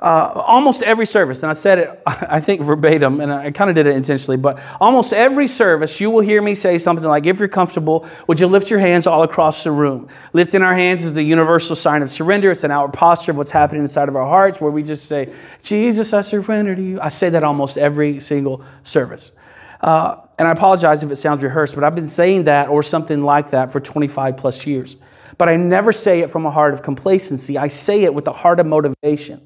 Uh, 0.00 0.30
almost 0.46 0.84
every 0.84 1.06
service, 1.06 1.42
and 1.42 1.50
I 1.50 1.54
said 1.54 1.78
it, 1.80 2.02
I 2.06 2.38
think 2.38 2.60
verbatim, 2.60 3.20
and 3.20 3.32
I 3.32 3.50
kind 3.50 3.68
of 3.68 3.74
did 3.74 3.88
it 3.88 3.96
intentionally, 3.96 4.36
but 4.36 4.60
almost 4.80 5.12
every 5.12 5.48
service, 5.48 6.00
you 6.00 6.10
will 6.10 6.20
hear 6.20 6.40
me 6.40 6.54
say 6.54 6.78
something 6.78 7.04
like, 7.04 7.26
if 7.26 7.40
you're 7.40 7.48
comfortable, 7.48 8.06
would 8.28 8.38
you 8.38 8.46
lift 8.46 8.70
your 8.70 8.78
hands 8.78 9.08
all 9.08 9.24
across 9.24 9.64
the 9.64 9.72
room? 9.72 10.08
Lifting 10.34 10.62
our 10.62 10.74
hands 10.74 11.02
is 11.02 11.14
the 11.14 11.22
universal 11.22 11.74
sign 11.74 12.02
of 12.02 12.10
surrender. 12.10 12.52
It's 12.52 12.62
an 12.62 12.70
outward 12.70 12.92
posture 12.92 13.32
of 13.32 13.38
what's 13.38 13.50
happening 13.50 13.82
inside 13.82 14.08
of 14.08 14.14
our 14.14 14.26
hearts 14.26 14.60
where 14.60 14.70
we 14.70 14.84
just 14.84 15.06
say, 15.06 15.32
Jesus, 15.62 16.12
I 16.12 16.20
surrender 16.20 16.76
to 16.76 16.82
you. 16.82 17.00
I 17.00 17.08
say 17.08 17.30
that 17.30 17.42
almost 17.42 17.76
every 17.76 18.20
single 18.20 18.64
service. 18.84 19.32
Uh, 19.80 20.16
and 20.38 20.46
I 20.46 20.52
apologize 20.52 21.02
if 21.02 21.10
it 21.10 21.16
sounds 21.16 21.42
rehearsed, 21.42 21.74
but 21.74 21.82
I've 21.82 21.94
been 21.96 22.06
saying 22.06 22.44
that 22.44 22.68
or 22.68 22.84
something 22.84 23.24
like 23.24 23.50
that 23.50 23.72
for 23.72 23.80
25 23.80 24.36
plus 24.36 24.64
years. 24.64 24.96
But 25.38 25.48
I 25.48 25.56
never 25.56 25.92
say 25.92 26.20
it 26.20 26.30
from 26.30 26.44
a 26.44 26.50
heart 26.50 26.74
of 26.74 26.82
complacency. 26.82 27.56
I 27.56 27.68
say 27.68 28.02
it 28.02 28.12
with 28.12 28.26
a 28.26 28.32
heart 28.32 28.58
of 28.58 28.66
motivation. 28.66 29.40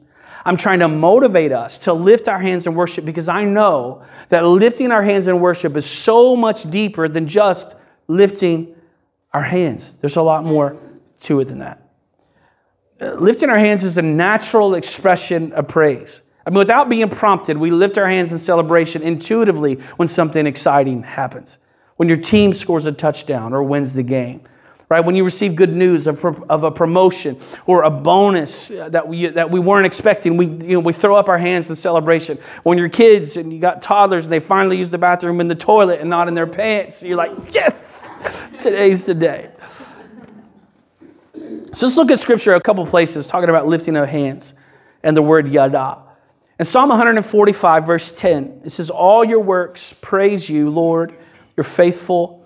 I'm 0.45 0.57
trying 0.57 0.81
to 0.81 0.89
motivate 0.89 1.53
us 1.53 1.79
to 1.79 1.93
lift 1.93 2.29
our 2.29 2.41
hands 2.41 2.67
in 2.67 2.75
worship 2.75 3.05
because 3.05 3.29
I 3.29 3.45
know 3.45 4.03
that 4.31 4.45
lifting 4.45 4.91
our 4.91 5.03
hands 5.03 5.29
in 5.29 5.39
worship 5.39 5.77
is 5.77 5.87
so 5.87 6.35
much 6.35 6.69
deeper 6.69 7.09
than 7.09 7.29
just 7.29 7.77
lifting 8.09 8.75
our 9.33 9.43
hands. 9.43 9.95
There's 10.01 10.17
a 10.17 10.23
lot 10.23 10.45
more 10.45 10.77
to 11.21 11.41
it 11.41 11.45
than 11.45 11.59
that. 11.61 11.91
Uh, 13.01 13.15
lifting 13.15 13.51
our 13.51 13.59
hands 13.59 13.85
is 13.85 13.99
a 13.99 14.03
natural 14.03 14.75
expression 14.75 15.53
of 15.53 15.69
praise. 15.69 16.23
I 16.45 16.51
mean, 16.51 16.59
without 16.59 16.89
being 16.89 17.09
prompted, 17.09 17.57
we 17.57 17.71
lift 17.71 17.99
our 17.99 18.09
hands 18.09 18.33
in 18.33 18.39
celebration 18.39 19.03
intuitively 19.03 19.75
when 19.97 20.09
something 20.09 20.47
exciting 20.47 21.03
happens. 21.03 21.59
When 21.97 22.09
your 22.09 22.19
team 22.19 22.53
scores 22.53 22.87
a 22.87 22.93
touchdown 22.93 23.53
or 23.53 23.63
wins 23.63 23.95
the 23.95 24.03
game 24.03 24.43
right? 24.93 25.03
When 25.03 25.15
you 25.15 25.25
receive 25.25 25.57
good 25.57 25.75
news 25.75 26.07
of, 26.07 26.23
of 26.51 26.65
a 26.65 26.71
promotion 26.71 27.41
or 27.65 27.85
a 27.85 27.91
bonus 27.91 28.69
that 28.69 29.09
we, 29.09 29.27
that 29.27 29.51
we 29.51 29.59
weren't 29.59 29.87
expecting, 29.87 30.37
we, 30.37 30.45
you 30.45 30.75
know, 30.75 30.81
we 30.81 30.93
throw 30.93 31.17
up 31.17 31.31
our 31.31 31.39
hands 31.39 31.71
in 31.71 31.77
celebration. 31.77 32.39
When 32.65 32.77
you're 32.77 32.91
kids 32.91 33.39
and 33.39 33.51
you 33.51 33.59
got 33.59 33.81
toddlers 33.81 34.25
and 34.25 34.33
they 34.33 34.39
finally 34.39 34.77
use 34.77 34.91
the 34.91 34.99
bathroom 34.99 35.41
in 35.41 35.49
the 35.49 35.55
toilet 35.55 36.01
and 36.01 36.11
not 36.11 36.29
in 36.29 36.35
their 36.35 36.47
pants, 36.47 37.03
you're 37.03 37.17
like, 37.17 37.33
yes, 37.55 38.15
today's 38.59 39.07
the 39.07 39.15
day. 39.15 39.51
So 41.73 41.87
let's 41.87 41.97
look 41.97 42.11
at 42.11 42.21
scripture 42.21 42.55
a 42.55 42.61
couple 42.61 42.85
places 42.85 43.27
talking 43.27 43.49
about 43.49 43.67
lifting 43.67 43.97
of 43.97 44.07
hands 44.07 44.53
and 45.05 45.17
the 45.17 45.23
word 45.23 45.49
yada. 45.49 46.03
In 46.59 46.67
Psalm 46.67 46.91
145, 46.91 47.87
verse 47.87 48.13
10, 48.13 48.61
it 48.67 48.71
says, 48.71 48.91
All 48.91 49.25
your 49.25 49.41
works 49.41 49.95
praise 50.03 50.51
you, 50.51 50.69
Lord, 50.69 51.15
your 51.57 51.65
faithful, 51.65 52.42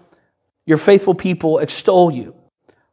your 0.67 0.79
faithful 0.79 1.15
people 1.15 1.59
extol 1.59 2.11
you. 2.11 2.35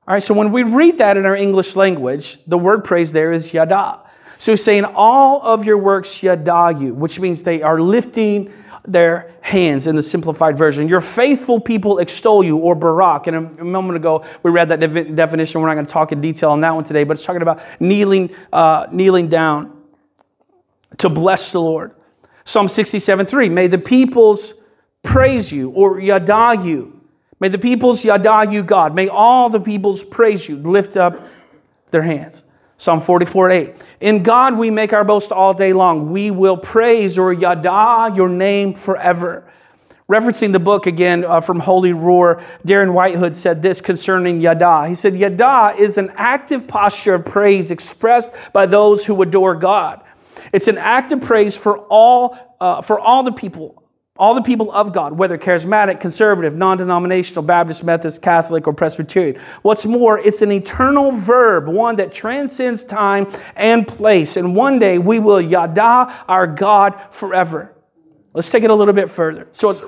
All 0.08 0.14
right, 0.14 0.24
so 0.24 0.34
when 0.34 0.52
we 0.52 0.64
read 0.64 1.00
that 1.00 1.18
in 1.18 1.26
our 1.26 1.36
English 1.36 1.76
language, 1.76 2.38
the 2.48 2.58
word 2.58 2.84
praise 2.84 3.12
there 3.12 3.32
is 3.32 3.54
yada. 3.54 4.00
So 4.38 4.56
saying, 4.56 4.86
All 4.86 5.42
of 5.42 5.66
your 5.66 5.78
works 5.78 6.22
yada 6.22 6.78
you, 6.78 6.94
which 6.94 7.20
means 7.20 7.44
they 7.44 7.62
are 7.62 7.82
lifting 7.82 8.52
their 8.86 9.32
hands 9.42 9.88
in 9.88 9.96
the 9.96 10.04
simplified 10.04 10.58
version. 10.58 10.90
Your 10.90 11.00
faithful 11.00 11.60
people 11.60 12.00
extol 12.00 12.44
you, 12.44 12.58
or 12.58 12.76
barak. 12.76 13.28
And 13.28 13.60
a 13.60 13.64
moment 13.64 13.96
ago, 13.96 14.26
we 14.44 14.52
read 14.52 14.70
that 14.70 14.80
definition. 15.16 15.62
We're 15.62 15.68
not 15.68 15.76
going 15.76 15.86
to 15.86 15.92
talk 15.92 16.12
in 16.12 16.20
detail 16.20 16.52
on 16.52 16.62
that 16.62 16.76
one 16.76 16.84
today, 16.84 17.06
but 17.06 17.16
it's 17.16 17.26
talking 17.26 17.42
about 17.42 17.62
kneeling, 17.80 18.36
uh, 18.52 18.88
kneeling 18.92 19.30
down 19.30 19.82
to 20.98 21.10
bless 21.10 21.52
the 21.54 21.62
Lord. 21.62 21.96
Psalm 22.46 22.68
67 22.68 23.26
3, 23.26 23.50
may 23.50 23.68
the 23.68 23.78
peoples 23.78 24.54
praise 25.02 25.52
you, 25.52 25.70
or 25.70 26.00
yada 26.00 26.62
you. 26.62 26.92
May 27.43 27.49
the 27.49 27.58
peoples 27.58 28.06
yada 28.06 28.49
you, 28.49 28.63
God. 28.63 28.95
May 28.95 29.10
all 29.10 29.49
the 29.49 29.60
peoples 29.60 30.01
praise 30.01 30.47
you. 30.47 30.56
Lift 30.56 30.95
up 30.95 31.27
their 31.91 32.01
hands. 32.01 32.45
Psalm 32.77 33.01
44 33.01 33.49
8. 33.51 33.75
In 33.99 34.23
God 34.23 34.58
we 34.58 34.71
make 34.71 34.93
our 34.93 35.03
boast 35.03 35.34
all 35.34 35.53
day 35.53 35.73
long. 35.73 36.10
We 36.10 36.32
will 36.32 36.56
praise 36.56 37.17
or 37.17 37.34
yada 37.34 38.15
your 38.15 38.29
name 38.29 38.73
forever. 38.73 39.43
Referencing 40.08 40.53
the 40.53 40.60
book 40.60 40.88
again 40.88 41.25
uh, 41.25 41.41
from 41.41 41.60
Holy 41.60 41.91
Roar, 41.91 42.41
Darren 42.65 42.93
Whitehead 42.93 43.36
said 43.36 43.62
this 43.62 43.82
concerning 43.82 44.39
yada. 44.39 44.88
He 44.88 44.95
said, 44.95 45.13
Yada 45.13 45.75
is 45.77 45.97
an 45.97 46.13
active 46.15 46.65
posture 46.65 47.15
of 47.15 47.25
praise 47.25 47.71
expressed 47.71 48.32
by 48.53 48.67
those 48.67 49.03
who 49.03 49.21
adore 49.21 49.56
God. 49.56 50.01
It's 50.53 50.69
an 50.69 50.77
act 50.77 51.12
of 51.12 51.19
praise 51.19 51.58
for 51.58 51.79
all, 51.89 52.38
uh, 52.62 52.82
for 52.82 53.01
all 53.01 53.23
the 53.23 53.34
people 53.34 53.83
all 54.17 54.36
the 54.36 54.41
people 54.41 54.71
of 54.71 54.93
God, 54.93 55.13
whether 55.13 55.38
charismatic, 55.39 55.99
conservative, 55.99 56.56
non 56.56 56.78
denominational, 56.78 57.41
Baptist, 57.41 57.84
Methodist, 57.84 58.21
Catholic, 58.21 58.67
or 58.67 58.73
Presbyterian. 58.73 59.41
What's 59.63 59.86
more, 59.86 60.19
it's 60.19 60.43
an 60.43 60.52
eternal 60.52 61.12
verb, 61.12 61.67
one 61.67 61.95
that 61.95 62.13
transcends 62.13 62.84
time 62.84 63.34
and 63.56 63.88
place. 63.88 64.38
And 64.38 64.56
one 64.56 64.78
day 64.78 64.99
we 64.99 65.19
will 65.19 65.41
yada 65.41 66.13
our 66.28 66.45
God 66.45 66.99
forever. 67.10 67.73
Let's 68.34 68.52
take 68.52 68.63
it 68.63 68.69
a 68.69 68.76
little 68.76 68.93
bit 68.93 69.10
further. 69.10 69.47
So 69.52 69.69
it's 69.71 69.82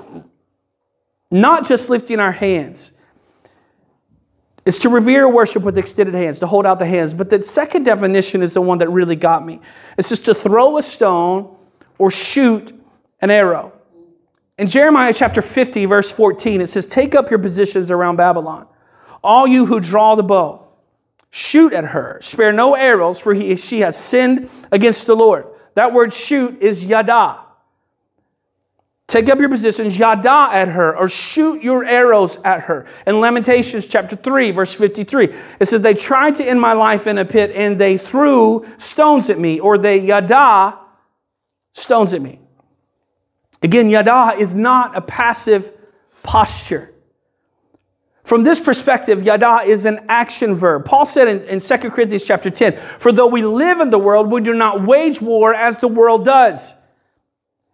not 1.30 1.66
just 1.66 1.88
lifting 1.88 2.18
our 2.18 2.32
hands, 2.32 2.92
it's 4.64 4.80
to 4.80 4.88
revere 4.88 5.28
worship 5.28 5.62
with 5.62 5.78
extended 5.78 6.16
hands, 6.16 6.40
to 6.40 6.46
hold 6.48 6.66
out 6.66 6.80
the 6.80 6.86
hands. 6.86 7.14
But 7.14 7.30
the 7.30 7.40
second 7.44 7.84
definition 7.84 8.42
is 8.42 8.54
the 8.54 8.60
one 8.60 8.78
that 8.78 8.88
really 8.88 9.14
got 9.14 9.46
me. 9.46 9.60
It's 9.96 10.08
just 10.08 10.24
to 10.24 10.34
throw 10.34 10.78
a 10.78 10.82
stone 10.82 11.56
or 11.98 12.10
shoot 12.10 12.74
an 13.20 13.30
arrow. 13.30 13.75
In 14.58 14.68
Jeremiah 14.68 15.12
chapter 15.12 15.42
50, 15.42 15.84
verse 15.84 16.10
14, 16.10 16.62
it 16.62 16.68
says, 16.68 16.86
Take 16.86 17.14
up 17.14 17.30
your 17.30 17.38
positions 17.38 17.90
around 17.90 18.16
Babylon. 18.16 18.66
All 19.22 19.46
you 19.46 19.66
who 19.66 19.80
draw 19.80 20.14
the 20.14 20.22
bow, 20.22 20.66
shoot 21.30 21.74
at 21.74 21.84
her. 21.84 22.18
Spare 22.22 22.52
no 22.52 22.74
arrows, 22.74 23.18
for 23.18 23.34
he, 23.34 23.56
she 23.56 23.80
has 23.80 23.98
sinned 23.98 24.48
against 24.72 25.06
the 25.06 25.14
Lord. 25.14 25.46
That 25.74 25.92
word 25.92 26.12
shoot 26.12 26.62
is 26.62 26.86
yada. 26.86 27.40
Take 29.08 29.28
up 29.28 29.38
your 29.38 29.50
positions, 29.50 29.96
yada 29.98 30.48
at 30.52 30.68
her, 30.68 30.96
or 30.96 31.08
shoot 31.08 31.62
your 31.62 31.84
arrows 31.84 32.38
at 32.42 32.62
her. 32.62 32.86
In 33.06 33.20
Lamentations 33.20 33.86
chapter 33.86 34.16
3, 34.16 34.52
verse 34.52 34.72
53, 34.72 35.34
it 35.60 35.68
says, 35.68 35.82
They 35.82 35.94
tried 35.94 36.34
to 36.36 36.44
end 36.44 36.60
my 36.60 36.72
life 36.72 37.06
in 37.06 37.18
a 37.18 37.24
pit, 37.26 37.52
and 37.54 37.78
they 37.78 37.98
threw 37.98 38.64
stones 38.78 39.28
at 39.28 39.38
me, 39.38 39.60
or 39.60 39.76
they 39.76 39.98
yada 39.98 40.78
stones 41.72 42.14
at 42.14 42.22
me. 42.22 42.40
Again, 43.62 43.88
yada 43.88 44.36
is 44.38 44.54
not 44.54 44.96
a 44.96 45.00
passive 45.00 45.72
posture. 46.22 46.92
From 48.22 48.42
this 48.42 48.58
perspective, 48.58 49.22
yada 49.22 49.60
is 49.64 49.86
an 49.86 50.06
action 50.08 50.54
verb. 50.54 50.84
Paul 50.84 51.06
said 51.06 51.28
in, 51.28 51.42
in 51.42 51.60
2 51.60 51.90
Corinthians 51.90 52.24
chapter 52.24 52.50
10, 52.50 52.76
For 52.98 53.12
though 53.12 53.28
we 53.28 53.42
live 53.42 53.80
in 53.80 53.90
the 53.90 53.98
world, 53.98 54.30
we 54.30 54.40
do 54.40 54.52
not 54.52 54.84
wage 54.84 55.20
war 55.20 55.54
as 55.54 55.78
the 55.78 55.88
world 55.88 56.24
does. 56.24 56.74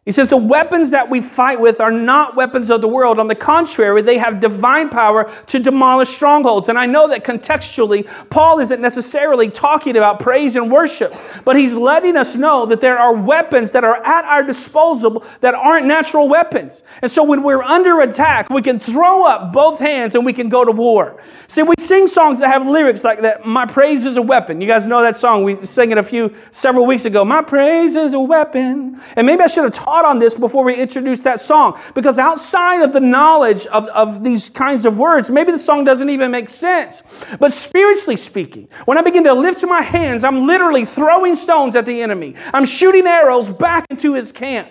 He 0.04 0.10
says 0.10 0.26
the 0.26 0.36
weapons 0.36 0.90
that 0.90 1.08
we 1.08 1.20
fight 1.20 1.60
with 1.60 1.80
are 1.80 1.92
not 1.92 2.34
weapons 2.34 2.70
of 2.70 2.80
the 2.80 2.88
world. 2.88 3.20
On 3.20 3.28
the 3.28 3.36
contrary, 3.36 4.02
they 4.02 4.18
have 4.18 4.40
divine 4.40 4.88
power 4.88 5.30
to 5.46 5.60
demolish 5.60 6.08
strongholds. 6.08 6.68
And 6.68 6.76
I 6.76 6.86
know 6.86 7.06
that 7.06 7.22
contextually, 7.22 8.08
Paul 8.28 8.58
isn't 8.58 8.80
necessarily 8.80 9.48
talking 9.48 9.96
about 9.96 10.18
praise 10.18 10.56
and 10.56 10.72
worship, 10.72 11.14
but 11.44 11.54
he's 11.54 11.74
letting 11.74 12.16
us 12.16 12.34
know 12.34 12.66
that 12.66 12.80
there 12.80 12.98
are 12.98 13.14
weapons 13.14 13.70
that 13.70 13.84
are 13.84 14.04
at 14.04 14.24
our 14.24 14.42
disposal 14.42 15.24
that 15.40 15.54
aren't 15.54 15.86
natural 15.86 16.28
weapons. 16.28 16.82
And 17.00 17.08
so 17.08 17.22
when 17.22 17.44
we're 17.44 17.62
under 17.62 18.00
attack, 18.00 18.50
we 18.50 18.60
can 18.60 18.80
throw 18.80 19.24
up 19.24 19.52
both 19.52 19.78
hands 19.78 20.16
and 20.16 20.26
we 20.26 20.32
can 20.32 20.48
go 20.48 20.64
to 20.64 20.72
war. 20.72 21.22
See, 21.46 21.62
we 21.62 21.76
sing 21.78 22.08
songs 22.08 22.40
that 22.40 22.48
have 22.48 22.66
lyrics 22.66 23.04
like 23.04 23.20
that, 23.22 23.46
My 23.46 23.66
praise 23.66 24.04
is 24.04 24.16
a 24.16 24.22
weapon. 24.22 24.60
You 24.60 24.66
guys 24.66 24.84
know 24.84 25.00
that 25.00 25.14
song. 25.14 25.44
We 25.44 25.64
sang 25.64 25.92
it 25.92 25.98
a 25.98 26.02
few, 26.02 26.34
several 26.50 26.86
weeks 26.86 27.04
ago. 27.04 27.24
My 27.24 27.40
praise 27.42 27.94
is 27.94 28.14
a 28.14 28.20
weapon. 28.20 29.00
And 29.14 29.28
maybe 29.28 29.42
I 29.42 29.46
should 29.46 29.62
have 29.62 29.72
taught 29.92 30.07
on 30.07 30.18
this 30.18 30.35
before 30.35 30.64
we 30.64 30.74
introduced 30.74 31.22
that 31.24 31.38
song. 31.38 31.78
Because 31.94 32.18
outside 32.18 32.83
of 32.83 32.92
the 32.92 33.00
knowledge 33.00 33.66
of, 33.66 33.87
of 33.88 34.24
these 34.24 34.48
kinds 34.48 34.87
of 34.87 34.98
words, 34.98 35.31
maybe 35.31 35.52
the 35.52 35.59
song 35.59 35.85
doesn't 35.85 36.09
even 36.09 36.31
make 36.31 36.48
sense. 36.48 37.02
But 37.38 37.52
spiritually 37.52 38.16
speaking, 38.16 38.68
when 38.87 38.96
I 38.96 39.02
begin 39.02 39.24
to 39.24 39.35
lift 39.35 39.62
my 39.64 39.83
hands, 39.83 40.24
I'm 40.24 40.46
literally 40.46 40.87
throwing 40.87 41.37
stones 41.37 41.76
at 41.76 41.85
the 41.85 42.00
enemy, 42.00 42.35
I'm 42.55 42.64
shooting 42.64 43.07
arrows 43.07 43.50
back 43.50 43.85
into 43.90 44.14
his 44.14 44.33
camp. 44.33 44.68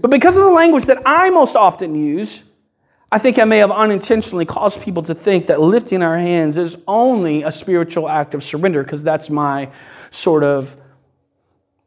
But 0.00 0.10
because 0.10 0.36
of 0.36 0.44
the 0.44 0.50
language 0.50 0.84
that 0.84 1.02
I 1.06 1.30
most 1.30 1.56
often 1.56 1.94
use, 1.94 2.42
I 3.10 3.18
think 3.18 3.38
I 3.38 3.44
may 3.44 3.58
have 3.58 3.70
unintentionally 3.70 4.44
caused 4.44 4.82
people 4.82 5.02
to 5.04 5.14
think 5.14 5.46
that 5.46 5.60
lifting 5.60 6.02
our 6.02 6.18
hands 6.18 6.58
is 6.58 6.76
only 6.86 7.42
a 7.42 7.50
spiritual 7.50 8.08
act 8.08 8.34
of 8.34 8.44
surrender, 8.44 8.82
because 8.82 9.02
that's 9.02 9.30
my 9.30 9.70
sort 10.10 10.44
of 10.44 10.76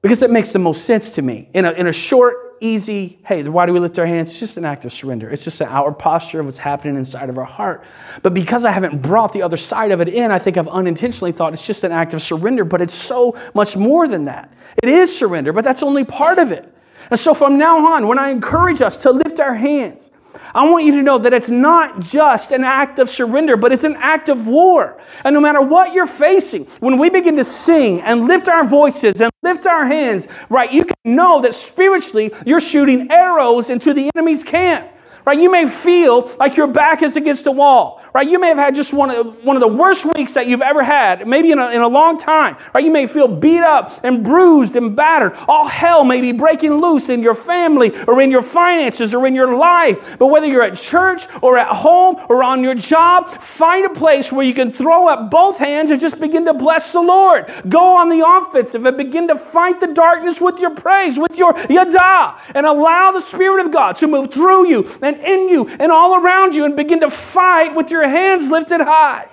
because 0.02 0.22
it 0.22 0.32
makes 0.32 0.52
the 0.52 0.60
most 0.60 0.86
sense 0.86 1.10
to 1.12 1.22
me. 1.22 1.50
In 1.54 1.66
a, 1.66 1.72
in 1.72 1.88
a 1.88 1.92
short, 1.92 2.58
easy, 2.62 3.20
hey, 3.26 3.44
why 3.44 3.66
do 3.66 3.74
we 3.74 3.80
lift 3.80 3.98
our 4.00 4.06
hands? 4.06 4.30
It's 4.30 4.40
just 4.40 4.58
an 4.58 4.66
act 4.66 4.86
of 4.86 4.94
surrender. 4.94 5.30
It's 5.30 5.44
just 5.44 5.62
an 5.62 5.68
outward 5.68 6.00
posture 6.00 6.40
of 6.40 6.46
what's 6.46 6.58
happening 6.58 6.96
inside 6.96 7.30
of 7.30 7.38
our 7.38 7.46
heart. 7.46 7.84
But 8.22 8.34
because 8.34 8.66
I 8.66 8.72
haven't 8.72 9.02
brought 9.02 9.34
the 9.34 9.42
other 9.42 9.58
side 9.58 9.92
of 9.92 10.02
it 10.02 10.10
in, 10.10 10.32
I 10.32 10.40
think 10.40 10.58
I've 10.58 10.68
unintentionally 10.68 11.32
thought 11.32 11.54
it's 11.54 11.66
just 11.66 11.84
an 11.84 11.92
act 11.92 12.14
of 12.14 12.22
surrender, 12.22 12.64
but 12.64 12.82
it's 12.82 12.96
so 12.96 13.38
much 13.54 13.76
more 13.76 14.08
than 14.08 14.26
that. 14.26 14.52
It 14.82 14.90
is 14.90 15.16
surrender, 15.16 15.54
but 15.54 15.64
that's 15.64 15.84
only 15.84 16.06
part 16.06 16.40
of 16.40 16.52
it. 16.52 16.74
And 17.12 17.20
so 17.20 17.34
from 17.34 17.58
now 17.58 17.94
on, 17.94 18.08
when 18.08 18.20
I 18.20 18.30
encourage 18.30 18.82
us 18.82 18.98
to 18.98 19.12
lift 19.12 19.40
our 19.40 19.56
hands, 19.56 20.12
I 20.54 20.64
want 20.70 20.86
you 20.86 20.92
to 20.94 21.02
know 21.02 21.18
that 21.20 21.34
it's 21.34 21.50
not 21.50 22.00
just 22.00 22.52
an 22.52 22.64
act 22.64 23.00
of 23.00 23.10
surrender, 23.10 23.58
but 23.58 23.72
it's 23.72 23.84
an 23.84 23.96
act 23.98 24.30
of 24.30 24.48
war. 24.48 25.02
And 25.24 25.34
no 25.34 25.42
matter 25.42 25.62
what 25.62 25.94
you're 25.94 26.06
facing, 26.06 26.66
when 26.80 26.98
we 27.00 27.10
begin 27.10 27.36
to 27.38 27.44
sing 27.44 28.02
and 28.02 28.28
lift 28.28 28.48
our 28.48 28.64
voices 28.64 29.22
and 29.22 29.29
lift 29.50 29.66
our 29.66 29.86
hands, 29.86 30.28
right, 30.50 30.72
you 30.72 30.86
can 30.86 30.96
know 31.04 31.42
that 31.42 31.54
spiritually 31.54 32.32
you're 32.46 32.60
shooting 32.60 33.12
arrows 33.12 33.70
into 33.70 33.94
the 33.94 34.10
enemy's 34.16 34.44
camp. 34.44 34.90
Right? 35.26 35.40
You 35.40 35.50
may 35.50 35.68
feel 35.68 36.32
like 36.40 36.58
your 36.58 36.68
back 36.68 37.04
is 37.04 37.16
against 37.16 37.44
the 37.44 37.52
wall. 37.52 38.02
Right? 38.14 38.28
You 38.28 38.40
may 38.40 38.48
have 38.48 38.58
had 38.58 38.76
just 38.76 38.94
one 38.94 39.12
of, 39.12 39.44
one 39.44 39.56
of 39.56 39.62
the 39.62 39.68
worst 39.68 40.06
weeks 40.06 40.34
that 40.34 40.48
you've 40.48 40.62
ever 40.62 40.84
had, 40.84 41.28
maybe 41.28 41.52
in 41.52 41.60
a, 41.60 41.70
in 41.70 41.82
a 41.82 41.88
long 41.88 42.18
time. 42.18 42.58
Right? 42.74 42.84
You 42.84 42.92
may 42.92 43.08
feel 43.08 43.28
beat 43.28 43.62
up 43.62 44.00
and 44.04 44.24
bruised 44.24 44.76
and 44.76 44.96
battered. 44.96 45.34
All 45.48 45.68
hell 45.68 46.04
may 46.04 46.22
be 46.22 46.32
breaking 46.32 46.74
loose 46.82 47.10
in 47.10 47.22
your 47.22 47.36
family 47.36 47.96
or 48.06 48.22
in 48.22 48.32
your 48.32 48.42
finances 48.42 49.14
or 49.14 49.28
in 49.28 49.36
your 49.36 49.56
life. 49.58 50.18
But 50.18 50.28
whether 50.28 50.48
you're 50.48 50.64
at 50.64 50.78
church 50.78 51.28
or 51.42 51.58
at 51.58 51.68
home 51.68 52.18
or 52.30 52.44
on 52.44 52.64
your 52.64 52.76
job, 52.76 53.30
find 53.42 53.86
a 53.86 53.94
place 53.94 54.32
where 54.32 54.46
you 54.46 54.54
can 54.54 54.72
throw 54.72 55.08
up 55.08 55.30
both 55.30 55.58
hands 55.58 55.92
and 55.92 56.00
just 56.00 56.20
begin 56.20 56.46
to 56.46 56.54
bless 56.54 56.92
the 56.92 57.02
Lord. 57.02 57.52
Go 57.68 57.98
on 57.98 58.10
the 58.10 58.26
offensive 58.26 58.86
and 58.86 58.98
begin 58.98 59.28
to 59.28 59.38
fight 59.38 59.80
the 59.80 59.88
darkness 59.88 60.42
with 60.42 60.60
your 60.60 60.72
praise, 60.72 61.18
with 61.18 61.36
your 61.36 61.58
yada, 61.70 62.40
and 62.56 62.66
allow 62.66 63.12
the 63.12 63.22
Spirit 63.22 63.66
of 63.66 63.72
God 63.72 63.96
to 63.98 64.08
move 64.08 64.34
through 64.34 64.68
you 64.68 64.84
and 65.10 65.24
in 65.24 65.50
you 65.50 65.68
and 65.68 65.92
all 65.92 66.16
around 66.16 66.56
you 66.56 66.66
and 66.66 66.76
begin 66.76 67.00
to 67.02 67.10
fight 67.10 67.76
with 67.76 67.92
your 67.92 68.08
hands 68.08 68.50
lifted 68.50 68.82
high. 68.82 69.28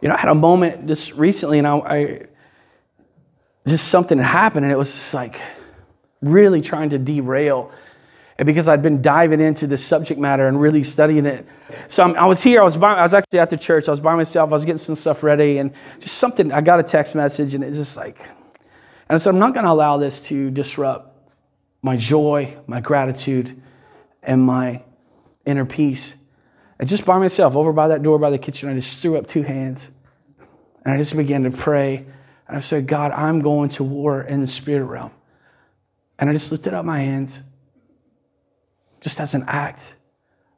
You 0.00 0.08
know, 0.08 0.14
I 0.14 0.18
had 0.18 0.30
a 0.30 0.34
moment 0.34 0.86
just 0.86 1.12
recently, 1.14 1.58
and 1.58 1.66
I, 1.66 1.76
I 1.76 2.22
just 3.68 3.88
something 3.88 4.18
happened, 4.18 4.64
and 4.64 4.72
it 4.72 4.76
was 4.76 4.92
just 4.92 5.14
like 5.14 5.40
really 6.20 6.60
trying 6.60 6.90
to 6.90 6.98
derail 6.98 7.72
and 8.38 8.46
because 8.46 8.66
I'd 8.66 8.82
been 8.82 9.02
diving 9.02 9.40
into 9.40 9.68
this 9.68 9.84
subject 9.84 10.18
matter 10.18 10.48
and 10.48 10.60
really 10.60 10.82
studying 10.82 11.26
it. 11.26 11.46
So 11.88 12.02
I'm, 12.02 12.16
i 12.16 12.24
was 12.24 12.42
here, 12.42 12.60
I 12.60 12.64
was, 12.64 12.76
by, 12.76 12.94
I 12.94 13.02
was 13.02 13.14
actually 13.14 13.38
at 13.38 13.50
the 13.50 13.56
church, 13.56 13.88
I 13.88 13.92
was 13.92 14.00
by 14.00 14.16
myself, 14.16 14.50
I 14.50 14.52
was 14.54 14.64
getting 14.64 14.78
some 14.78 14.94
stuff 14.94 15.22
ready, 15.22 15.58
and 15.58 15.70
just 16.00 16.18
something, 16.18 16.50
I 16.50 16.60
got 16.60 16.80
a 16.80 16.82
text 16.82 17.14
message, 17.14 17.54
and 17.54 17.62
it's 17.62 17.76
just 17.76 17.96
like, 17.96 18.18
and 18.18 19.10
I 19.10 19.16
said, 19.16 19.30
I'm 19.30 19.38
not 19.38 19.54
going 19.54 19.64
to 19.64 19.70
allow 19.70 19.98
this 19.98 20.20
to 20.22 20.50
disrupt 20.50 21.11
my 21.82 21.96
joy, 21.96 22.56
my 22.66 22.80
gratitude, 22.80 23.60
and 24.22 24.40
my 24.40 24.82
inner 25.44 25.64
peace. 25.64 26.14
And 26.78 26.88
just 26.88 27.04
by 27.04 27.18
myself, 27.18 27.56
over 27.56 27.72
by 27.72 27.88
that 27.88 28.02
door 28.02 28.18
by 28.18 28.30
the 28.30 28.38
kitchen, 28.38 28.68
I 28.68 28.74
just 28.74 28.98
threw 28.98 29.16
up 29.16 29.26
two 29.26 29.42
hands. 29.42 29.90
And 30.84 30.94
I 30.94 30.98
just 30.98 31.16
began 31.16 31.42
to 31.44 31.50
pray. 31.50 32.06
And 32.48 32.56
I 32.56 32.60
said, 32.60 32.86
God, 32.86 33.12
I'm 33.12 33.40
going 33.40 33.68
to 33.70 33.84
war 33.84 34.22
in 34.22 34.40
the 34.40 34.46
spirit 34.46 34.84
realm. 34.84 35.12
And 36.18 36.30
I 36.30 36.32
just 36.32 36.52
lifted 36.52 36.74
up 36.74 36.84
my 36.84 37.00
hands 37.00 37.42
just 39.00 39.18
as 39.20 39.34
an 39.34 39.44
act 39.48 39.94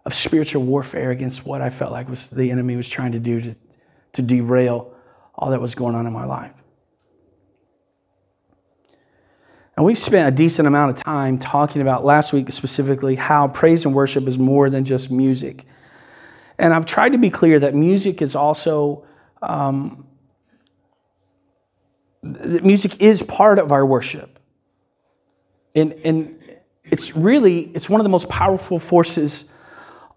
of 0.05 0.13
spiritual 0.13 0.63
warfare 0.63 1.11
against 1.11 1.47
what 1.47 1.63
I 1.63 1.71
felt 1.71 1.93
like 1.93 2.09
was 2.09 2.29
the 2.29 2.51
enemy 2.51 2.77
was 2.77 2.89
trying 2.89 3.13
to 3.13 3.19
do 3.19 3.41
to, 3.41 3.57
to 4.13 4.23
derail 4.23 4.95
all 5.35 5.51
that 5.51 5.61
was 5.61 5.75
going 5.75 5.95
on 5.95 6.07
in 6.07 6.13
my 6.13 6.27
life. 6.27 6.53
And 9.77 9.85
we 9.85 9.95
spent 9.95 10.29
a 10.29 10.31
decent 10.31 10.69
amount 10.69 10.91
of 10.91 11.05
time 11.05 11.39
talking 11.39 11.83
about 11.83 12.05
last 12.05 12.33
week 12.33 12.53
specifically 12.53 13.17
how 13.17 13.49
praise 13.49 13.85
and 13.85 13.95
worship 13.95 14.29
is 14.29 14.39
more 14.39 14.71
than 14.71 14.85
just 14.85 15.11
music. 15.11 15.65
And 16.59 16.73
I've 16.73 16.87
tried 16.87 17.11
to 17.11 17.19
be 17.19 17.31
clear 17.31 17.59
that 17.59 17.75
music 17.75 18.23
is 18.23 18.37
also, 18.37 19.05
um, 19.43 20.07
music 22.23 23.01
is 23.01 23.23
part 23.23 23.59
of 23.59 23.73
our 23.73 23.85
worship. 23.85 24.39
And, 25.75 25.93
and 26.05 26.39
it's 26.85 27.17
really, 27.17 27.73
it's 27.75 27.89
one 27.89 28.01
of 28.01 28.05
the 28.05 28.11
most 28.11 28.29
powerful 28.29 28.79
forces 28.79 29.45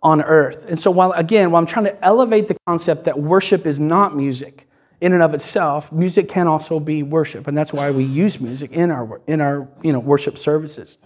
on 0.04 0.22
earth. 0.22 0.66
And 0.70 0.78
so 0.78 0.92
while, 0.92 1.12
again, 1.14 1.50
while 1.50 1.60
I'm 1.60 1.66
trying 1.66 1.86
to 1.86 2.06
elevate 2.06 2.48
the 2.48 2.58
concept 2.68 3.06
that 3.06 3.20
worship 3.20 3.66
is 3.66 3.80
not 3.80 4.16
music, 4.16 4.68
in 5.00 5.14
and 5.14 5.22
of 5.22 5.34
itself, 5.34 5.92
music 5.92 6.28
can 6.28 6.48
also 6.48 6.80
be 6.80 7.04
worship, 7.04 7.48
and 7.48 7.58
that's 7.58 7.72
why 7.72 7.92
we 7.92 8.04
use 8.04 8.42
music 8.42 8.72
in 8.72 8.90
our 8.90 9.22
in 9.28 9.42
our 9.42 9.68
you 9.84 9.94
know 9.94 10.00
worship 10.00 10.38
services. 10.38 10.98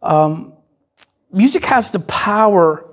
Um, 0.00 0.52
music 1.32 1.64
has 1.64 1.90
the 1.90 1.98
power 2.00 2.84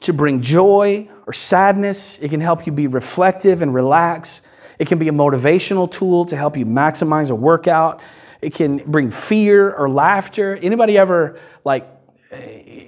to 0.00 0.12
bring 0.12 0.40
joy 0.40 1.08
or 1.26 1.32
sadness. 1.32 2.18
It 2.20 2.28
can 2.28 2.40
help 2.40 2.64
you 2.66 2.72
be 2.72 2.86
reflective 2.86 3.62
and 3.62 3.74
relax. 3.74 4.40
It 4.78 4.86
can 4.86 4.98
be 4.98 5.08
a 5.08 5.12
motivational 5.12 5.90
tool 5.90 6.24
to 6.26 6.36
help 6.36 6.56
you 6.56 6.64
maximize 6.64 7.30
a 7.30 7.34
workout. 7.34 8.00
It 8.40 8.54
can 8.54 8.78
bring 8.78 9.10
fear 9.10 9.74
or 9.74 9.90
laughter. 9.90 10.56
Anybody 10.62 10.96
ever 10.96 11.40
like 11.64 11.88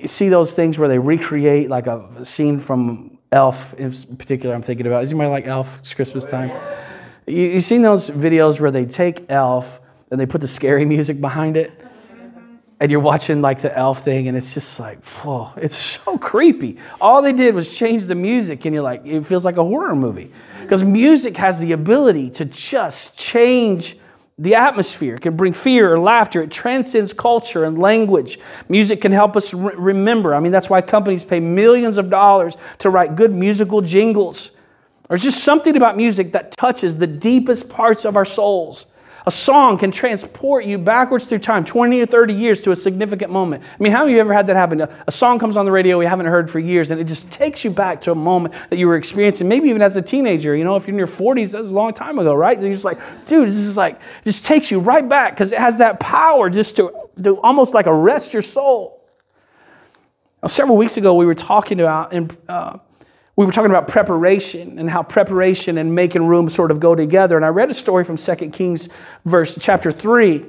see 0.07 0.29
those 0.29 0.53
things 0.53 0.79
where 0.79 0.89
they 0.89 0.99
recreate 0.99 1.69
like 1.69 1.87
a 1.87 2.25
scene 2.25 2.61
from 2.61 3.10
Elf 3.33 3.75
in 3.75 3.93
particular, 4.17 4.55
I'm 4.55 4.63
thinking 4.63 4.87
about. 4.87 5.05
Is 5.05 5.11
anybody 5.11 5.31
like 5.31 5.47
Elf? 5.47 5.79
It's 5.79 5.95
Christmas 5.95 6.25
time. 6.25 6.51
You, 7.27 7.45
you 7.45 7.61
seen 7.61 7.83
those 7.83 8.11
videos 8.11 8.59
where 8.59 8.73
they 8.73 8.85
take 8.85 9.31
Elf 9.31 9.81
and 10.11 10.21
they 10.21 10.27
put 10.27 10.41
the 10.41 10.49
scary 10.49 10.85
music 10.97 11.21
behind 11.21 11.57
it? 11.57 11.73
And 12.81 12.91
you're 12.91 13.01
watching 13.01 13.43
like 13.43 13.61
the 13.61 13.77
elf 13.77 14.03
thing, 14.05 14.29
and 14.29 14.37
it's 14.39 14.55
just 14.55 14.81
like, 14.81 15.05
whoa, 15.05 15.53
it's 15.59 15.77
so 16.05 16.17
creepy. 16.17 16.79
All 16.99 17.21
they 17.21 17.35
did 17.35 17.55
was 17.55 17.71
change 17.73 18.07
the 18.07 18.15
music, 18.15 18.65
and 18.65 18.75
you're 18.75 18.83
like, 18.83 19.05
it 19.05 19.27
feels 19.27 19.45
like 19.45 19.59
a 19.59 19.63
horror 19.63 19.95
movie. 19.95 20.33
Because 20.63 20.83
music 20.83 21.37
has 21.37 21.61
the 21.61 21.73
ability 21.73 22.31
to 22.31 22.47
just 22.47 23.15
change 23.19 23.99
the 24.41 24.55
atmosphere. 24.55 25.19
Can 25.19 25.37
bring 25.37 25.53
fear 25.53 25.93
or 25.93 26.01
laughter. 26.01 26.41
It 26.43 26.51
transcends 26.51 27.13
culture 27.13 27.67
and 27.67 27.79
language. 27.79 28.41
Music 28.69 29.03
can 29.03 29.13
help 29.13 29.37
us 29.37 29.53
re- 29.53 29.75
remember. 29.77 30.35
I 30.35 30.41
mean, 30.41 30.51
that's 30.51 30.71
why 30.71 30.81
companies 30.81 31.23
pay 31.23 31.41
millions 31.41 31.99
of 31.99 32.09
dollars 32.09 32.57
to 32.79 32.89
write 32.89 33.17
good 33.17 33.35
musical 33.35 33.83
jingles. 33.83 34.51
There's 35.09 35.23
just 35.23 35.45
something 35.45 35.77
about 35.77 35.97
music 35.97 36.33
that 36.33 36.53
touches 36.53 36.97
the 36.97 37.07
deepest 37.07 37.69
parts 37.69 38.05
of 38.07 38.17
our 38.17 38.25
souls. 38.25 38.87
A 39.31 39.33
song 39.33 39.79
can 39.79 39.93
transport 39.93 40.65
you 40.65 40.77
backwards 40.77 41.25
through 41.25 41.39
time, 41.39 41.65
20 41.65 42.01
or 42.01 42.07
30 42.07 42.35
years 42.35 42.61
to 42.63 42.73
a 42.73 42.75
significant 42.75 43.31
moment. 43.31 43.63
I 43.63 43.81
mean, 43.81 43.93
how 43.93 43.99
have 43.99 44.11
you 44.11 44.19
ever 44.19 44.35
had 44.35 44.49
that 44.49 44.57
happen? 44.57 44.81
A 44.81 45.13
song 45.13 45.39
comes 45.39 45.57
on 45.57 45.65
the 45.65 45.71
radio 45.71 45.99
we 45.99 46.05
haven't 46.05 46.27
heard 46.27 46.51
for 46.51 46.59
years, 46.59 46.91
and 46.91 47.01
it 47.01 47.05
just 47.05 47.31
takes 47.31 47.63
you 47.63 47.71
back 47.71 48.01
to 48.01 48.11
a 48.11 48.15
moment 48.17 48.57
that 48.71 48.77
you 48.77 48.89
were 48.89 48.97
experiencing, 48.97 49.47
maybe 49.47 49.69
even 49.69 49.83
as 49.83 49.97
a 49.97 50.03
teenager. 50.03 50.57
You 50.57 50.65
know, 50.65 50.75
if 50.75 50.89
you're 50.89 50.95
in 50.95 50.99
your 50.99 51.07
40s, 51.07 51.53
that's 51.53 51.71
a 51.71 51.73
long 51.73 51.95
time 51.95 52.19
ago, 52.19 52.35
right? 52.35 52.57
And 52.57 52.65
you're 52.65 52.73
just 52.73 52.85
like, 52.85 52.99
dude, 53.25 53.47
this 53.47 53.57
is 53.57 53.77
like, 53.77 54.01
just 54.25 54.45
takes 54.45 54.69
you 54.69 54.81
right 54.81 55.09
back 55.09 55.35
because 55.35 55.53
it 55.53 55.61
has 55.61 55.79
that 55.79 56.01
power 56.01 56.51
just 56.51 56.75
to, 56.75 56.93
to 57.23 57.39
almost 57.43 57.73
like 57.73 57.87
arrest 57.87 58.33
your 58.33 58.43
soul. 58.43 59.01
Now, 60.43 60.49
several 60.49 60.77
weeks 60.77 60.97
ago, 60.97 61.15
we 61.15 61.25
were 61.25 61.37
talking 61.37 61.79
about, 61.79 62.13
in, 62.13 62.37
uh, 62.49 62.79
we 63.41 63.47
were 63.47 63.53
talking 63.53 63.71
about 63.71 63.89
preparation 63.89 64.79
and 64.79 64.91
how 64.91 65.03
preparation 65.03 65.79
and 65.79 65.95
making 65.95 66.27
room 66.27 66.47
sort 66.47 66.71
of 66.71 66.79
go 66.79 66.95
together. 66.95 67.37
And 67.37 67.45
I 67.45 67.49
read 67.49 67.71
a 67.71 67.75
story 67.75 68.05
from 68.05 68.19
2 68.19 68.35
Kings, 68.51 68.91
verse 69.25 69.57
chapter 69.59 69.91
3, 69.91 70.45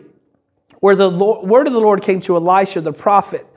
where 0.81 0.97
the 0.97 1.09
Lord, 1.09 1.47
word 1.47 1.67
of 1.67 1.73
the 1.73 1.79
Lord 1.79 2.01
came 2.01 2.19
to 2.19 2.35
Elisha 2.35 2.81
the 2.81 2.91
prophet, 2.91 3.47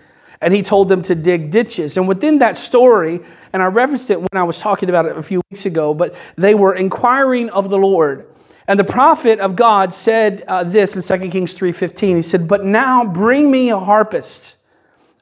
and 0.40 0.54
he 0.54 0.62
told 0.62 0.88
them 0.88 1.02
to 1.02 1.16
dig 1.16 1.50
ditches. 1.50 1.96
And 1.96 2.06
within 2.06 2.38
that 2.38 2.56
story, 2.56 3.18
and 3.52 3.60
I 3.60 3.66
referenced 3.66 4.08
it 4.10 4.20
when 4.20 4.28
I 4.34 4.44
was 4.44 4.60
talking 4.60 4.88
about 4.88 5.06
it 5.06 5.18
a 5.18 5.22
few 5.24 5.42
weeks 5.50 5.66
ago, 5.66 5.94
but 5.94 6.14
they 6.36 6.54
were 6.54 6.76
inquiring 6.76 7.50
of 7.50 7.70
the 7.70 7.78
Lord. 7.78 8.32
And 8.68 8.78
the 8.78 8.84
prophet 8.84 9.40
of 9.40 9.56
God 9.56 9.92
said 9.92 10.44
uh, 10.46 10.62
this 10.62 10.94
in 10.94 11.02
2 11.02 11.30
Kings 11.30 11.56
3:15. 11.56 12.14
He 12.14 12.22
said, 12.22 12.46
"But 12.46 12.64
now 12.64 13.04
bring 13.04 13.50
me 13.50 13.70
a 13.70 13.80
harpist." 13.80 14.58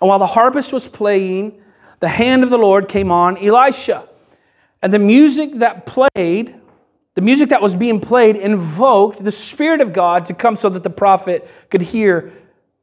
And 0.02 0.08
while 0.10 0.18
the 0.18 0.26
harpist 0.26 0.70
was 0.70 0.86
playing, 0.86 1.61
the 2.02 2.08
hand 2.08 2.42
of 2.42 2.50
the 2.50 2.58
Lord 2.58 2.88
came 2.88 3.12
on 3.12 3.38
Elisha. 3.38 4.08
And 4.82 4.92
the 4.92 4.98
music 4.98 5.60
that 5.60 5.86
played, 5.86 6.52
the 7.14 7.20
music 7.20 7.50
that 7.50 7.62
was 7.62 7.76
being 7.76 8.00
played, 8.00 8.34
invoked 8.34 9.22
the 9.22 9.30
Spirit 9.30 9.80
of 9.80 9.92
God 9.92 10.26
to 10.26 10.34
come 10.34 10.56
so 10.56 10.68
that 10.70 10.82
the 10.82 10.90
prophet 10.90 11.48
could 11.70 11.80
hear 11.80 12.32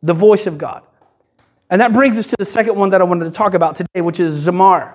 the 0.01 0.13
voice 0.13 0.47
of 0.47 0.57
God. 0.57 0.83
And 1.69 1.81
that 1.81 1.91
brings 1.91 2.17
us 2.17 2.27
to 2.27 2.37
the 2.39 2.45
second 2.45 2.77
one 2.77 2.91
that 2.91 3.01
I 3.01 3.03
wanted 3.03 3.25
to 3.25 3.31
talk 3.31 3.55
about 3.55 3.75
today, 3.75 3.99
which 3.99 4.21
is 4.21 4.47
Zamar. 4.47 4.93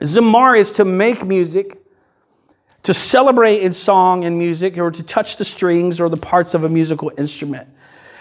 Zamar 0.00 0.58
is 0.58 0.70
to 0.72 0.86
make 0.86 1.22
music, 1.22 1.76
to 2.84 2.94
celebrate 2.94 3.60
in 3.60 3.72
song 3.72 4.24
and 4.24 4.38
music, 4.38 4.78
or 4.78 4.90
to 4.90 5.02
touch 5.02 5.36
the 5.36 5.44
strings 5.44 6.00
or 6.00 6.08
the 6.08 6.16
parts 6.16 6.54
of 6.54 6.64
a 6.64 6.68
musical 6.70 7.12
instrument. 7.18 7.68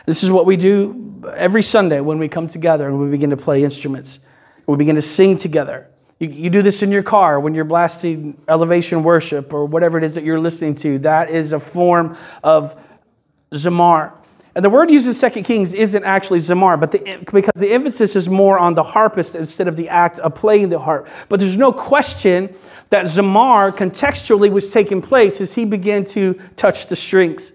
This 0.06 0.22
is 0.22 0.32
what 0.32 0.46
we 0.46 0.58
do 0.58 1.24
every 1.34 1.64
Sunday 1.64 2.02
when 2.02 2.20
we 2.20 2.28
come 2.28 2.48
together 2.48 2.90
and 2.90 3.00
we 3.00 3.10
begin 3.10 3.30
to 3.30 3.38
play 3.38 3.64
instruments. 3.64 4.20
We 4.68 4.78
begin 4.78 4.96
to 4.96 5.02
sing 5.02 5.38
together. 5.38 5.88
You, 6.20 6.30
you 6.30 6.50
do 6.50 6.62
this 6.62 6.84
in 6.84 6.92
your 6.92 7.04
car 7.04 7.40
when 7.40 7.54
you're 7.54 7.66
blasting 7.66 8.40
elevation 8.48 9.04
worship 9.04 9.54
or 9.54 9.66
whatever 9.66 9.98
it 9.98 10.04
is 10.04 10.16
that 10.16 10.24
you're 10.24 10.40
listening 10.40 10.76
to. 10.76 11.00
That 11.00 11.30
is 11.30 11.54
a 11.54 11.60
form 11.60 12.18
of 12.44 12.80
zamar. 13.54 14.14
And 14.56 14.66
the 14.66 14.70
word 14.72 14.90
used 14.90 15.06
in 15.06 15.14
Second 15.14 15.44
Kings 15.44 15.76
isn't 15.76 16.04
actually 16.04 16.40
zamar, 16.40 16.80
but 16.80 16.92
the, 16.92 17.24
because 17.32 17.54
the 17.56 17.72
emphasis 17.72 18.16
is 18.16 18.28
more 18.28 18.58
on 18.58 18.74
the 18.74 18.82
harpist 18.82 19.36
instead 19.36 19.68
of 19.68 19.78
the 19.78 19.88
act 19.88 20.20
of 20.20 20.34
playing 20.34 20.70
the 20.70 20.80
harp. 20.80 21.08
But 21.30 21.40
there's 21.40 21.56
no 21.56 21.72
question 21.72 22.56
that 22.90 23.06
zamar 23.06 23.72
contextually 23.72 24.52
was 24.52 24.72
taking 24.72 25.02
place 25.02 25.40
as 25.42 25.54
he 25.54 25.64
began 25.64 26.04
to 26.06 26.40
touch 26.56 26.88
the 26.88 26.96
strings. 26.96 27.52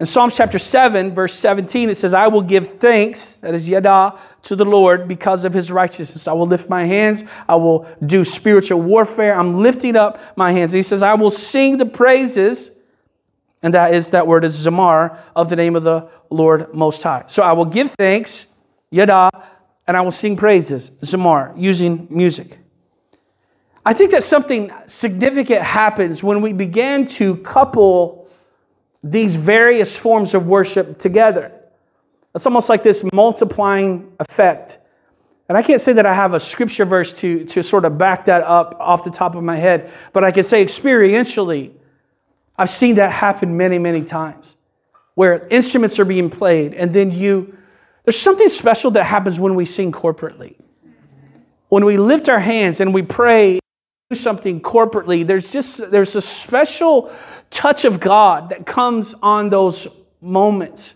In 0.00 0.06
Psalms 0.06 0.36
chapter 0.36 0.58
7, 0.58 1.14
verse 1.14 1.34
17, 1.34 1.90
it 1.90 1.96
says, 1.96 2.14
I 2.14 2.28
will 2.28 2.42
give 2.42 2.78
thanks, 2.78 3.34
that 3.36 3.54
is 3.54 3.68
yada, 3.68 4.18
to 4.42 4.56
the 4.56 4.64
Lord 4.64 5.08
because 5.08 5.44
of 5.44 5.52
his 5.52 5.70
righteousness. 5.70 6.28
I 6.28 6.32
will 6.32 6.46
lift 6.46 6.68
my 6.68 6.84
hands. 6.84 7.24
I 7.48 7.56
will 7.56 7.86
do 8.06 8.24
spiritual 8.24 8.80
warfare. 8.80 9.38
I'm 9.38 9.54
lifting 9.54 9.96
up 9.96 10.20
my 10.36 10.52
hands. 10.52 10.72
And 10.72 10.78
he 10.78 10.82
says, 10.82 11.02
I 11.02 11.14
will 11.14 11.30
sing 11.30 11.76
the 11.76 11.86
praises, 11.86 12.70
and 13.62 13.74
that 13.74 13.94
is 13.94 14.10
that 14.10 14.26
word 14.26 14.44
is 14.44 14.56
zamar, 14.56 15.18
of 15.34 15.48
the 15.48 15.56
name 15.56 15.76
of 15.76 15.82
the 15.82 16.08
Lord 16.30 16.72
Most 16.72 17.02
High. 17.02 17.24
So 17.26 17.42
I 17.42 17.52
will 17.52 17.64
give 17.64 17.90
thanks, 17.92 18.46
yada, 18.90 19.30
and 19.86 19.96
I 19.96 20.00
will 20.02 20.10
sing 20.10 20.36
praises, 20.36 20.90
zamar, 21.02 21.52
using 21.56 22.06
music. 22.10 22.58
I 23.84 23.94
think 23.94 24.10
that 24.10 24.22
something 24.22 24.70
significant 24.86 25.62
happens 25.62 26.22
when 26.22 26.42
we 26.42 26.52
begin 26.52 27.06
to 27.06 27.36
couple 27.38 28.28
these 29.02 29.34
various 29.34 29.96
forms 29.96 30.34
of 30.34 30.46
worship 30.46 30.98
together. 30.98 31.57
It's 32.38 32.46
almost 32.46 32.68
like 32.68 32.84
this 32.84 33.02
multiplying 33.12 34.12
effect. 34.20 34.78
And 35.48 35.58
I 35.58 35.62
can't 35.62 35.80
say 35.80 35.92
that 35.94 36.06
I 36.06 36.14
have 36.14 36.34
a 36.34 36.38
scripture 36.38 36.84
verse 36.84 37.12
to, 37.14 37.44
to 37.46 37.64
sort 37.64 37.84
of 37.84 37.98
back 37.98 38.26
that 38.26 38.44
up 38.44 38.76
off 38.78 39.02
the 39.02 39.10
top 39.10 39.34
of 39.34 39.42
my 39.42 39.56
head, 39.56 39.90
but 40.12 40.22
I 40.22 40.30
can 40.30 40.44
say 40.44 40.64
experientially, 40.64 41.72
I've 42.56 42.70
seen 42.70 42.94
that 42.94 43.10
happen 43.10 43.56
many, 43.56 43.80
many 43.80 44.02
times 44.04 44.54
where 45.16 45.48
instruments 45.48 45.98
are 45.98 46.04
being 46.04 46.30
played, 46.30 46.74
and 46.74 46.94
then 46.94 47.10
you, 47.10 47.58
there's 48.04 48.20
something 48.20 48.48
special 48.48 48.92
that 48.92 49.02
happens 49.02 49.40
when 49.40 49.56
we 49.56 49.64
sing 49.64 49.90
corporately. 49.90 50.54
When 51.70 51.84
we 51.84 51.96
lift 51.96 52.28
our 52.28 52.38
hands 52.38 52.78
and 52.78 52.94
we 52.94 53.02
pray, 53.02 53.58
do 54.10 54.16
something 54.16 54.60
corporately, 54.60 55.26
there's 55.26 55.50
just, 55.50 55.90
there's 55.90 56.14
a 56.14 56.22
special 56.22 57.12
touch 57.50 57.84
of 57.84 57.98
God 57.98 58.50
that 58.50 58.64
comes 58.64 59.12
on 59.24 59.50
those 59.50 59.88
moments. 60.20 60.94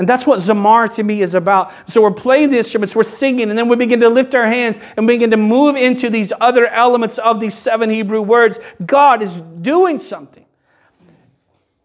And 0.00 0.08
that's 0.08 0.26
what 0.26 0.40
Zamar 0.40 0.88
to 0.94 1.02
me 1.02 1.20
is 1.20 1.34
about. 1.34 1.72
So 1.86 2.00
we're 2.00 2.10
playing 2.10 2.48
the 2.48 2.56
instruments, 2.56 2.96
we're 2.96 3.02
singing, 3.02 3.50
and 3.50 3.58
then 3.58 3.68
we 3.68 3.76
begin 3.76 4.00
to 4.00 4.08
lift 4.08 4.34
our 4.34 4.46
hands 4.46 4.78
and 4.96 5.06
begin 5.06 5.30
to 5.30 5.36
move 5.36 5.76
into 5.76 6.08
these 6.08 6.32
other 6.40 6.66
elements 6.66 7.18
of 7.18 7.38
these 7.38 7.54
seven 7.54 7.90
Hebrew 7.90 8.22
words. 8.22 8.58
God 8.86 9.20
is 9.20 9.36
doing 9.60 9.98
something. 9.98 10.46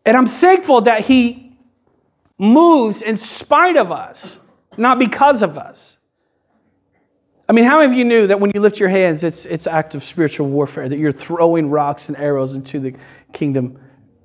And 0.06 0.16
I'm 0.16 0.28
thankful 0.28 0.80
that 0.84 1.02
He 1.02 1.58
moves 2.38 3.02
in 3.02 3.18
spite 3.18 3.76
of 3.76 3.92
us, 3.92 4.38
not 4.78 4.98
because 4.98 5.42
of 5.42 5.58
us. 5.58 5.98
I 7.50 7.52
mean, 7.52 7.66
how 7.66 7.80
many 7.80 7.92
of 7.92 7.98
you 7.98 8.06
knew 8.06 8.28
that 8.28 8.40
when 8.40 8.50
you 8.56 8.62
lift 8.62 8.80
your 8.80 8.88
hands, 8.88 9.26
it's, 9.26 9.44
it's 9.44 9.68
act 9.68 9.94
of 9.94 10.06
spiritual 10.06 10.48
warfare, 10.48 10.88
that 10.88 10.98
you're 10.98 11.12
throwing 11.12 11.70
rocks 11.70 12.08
and 12.08 12.16
arrows 12.16 12.54
into 12.56 12.80
the 12.80 12.96
kingdom, 13.34 13.78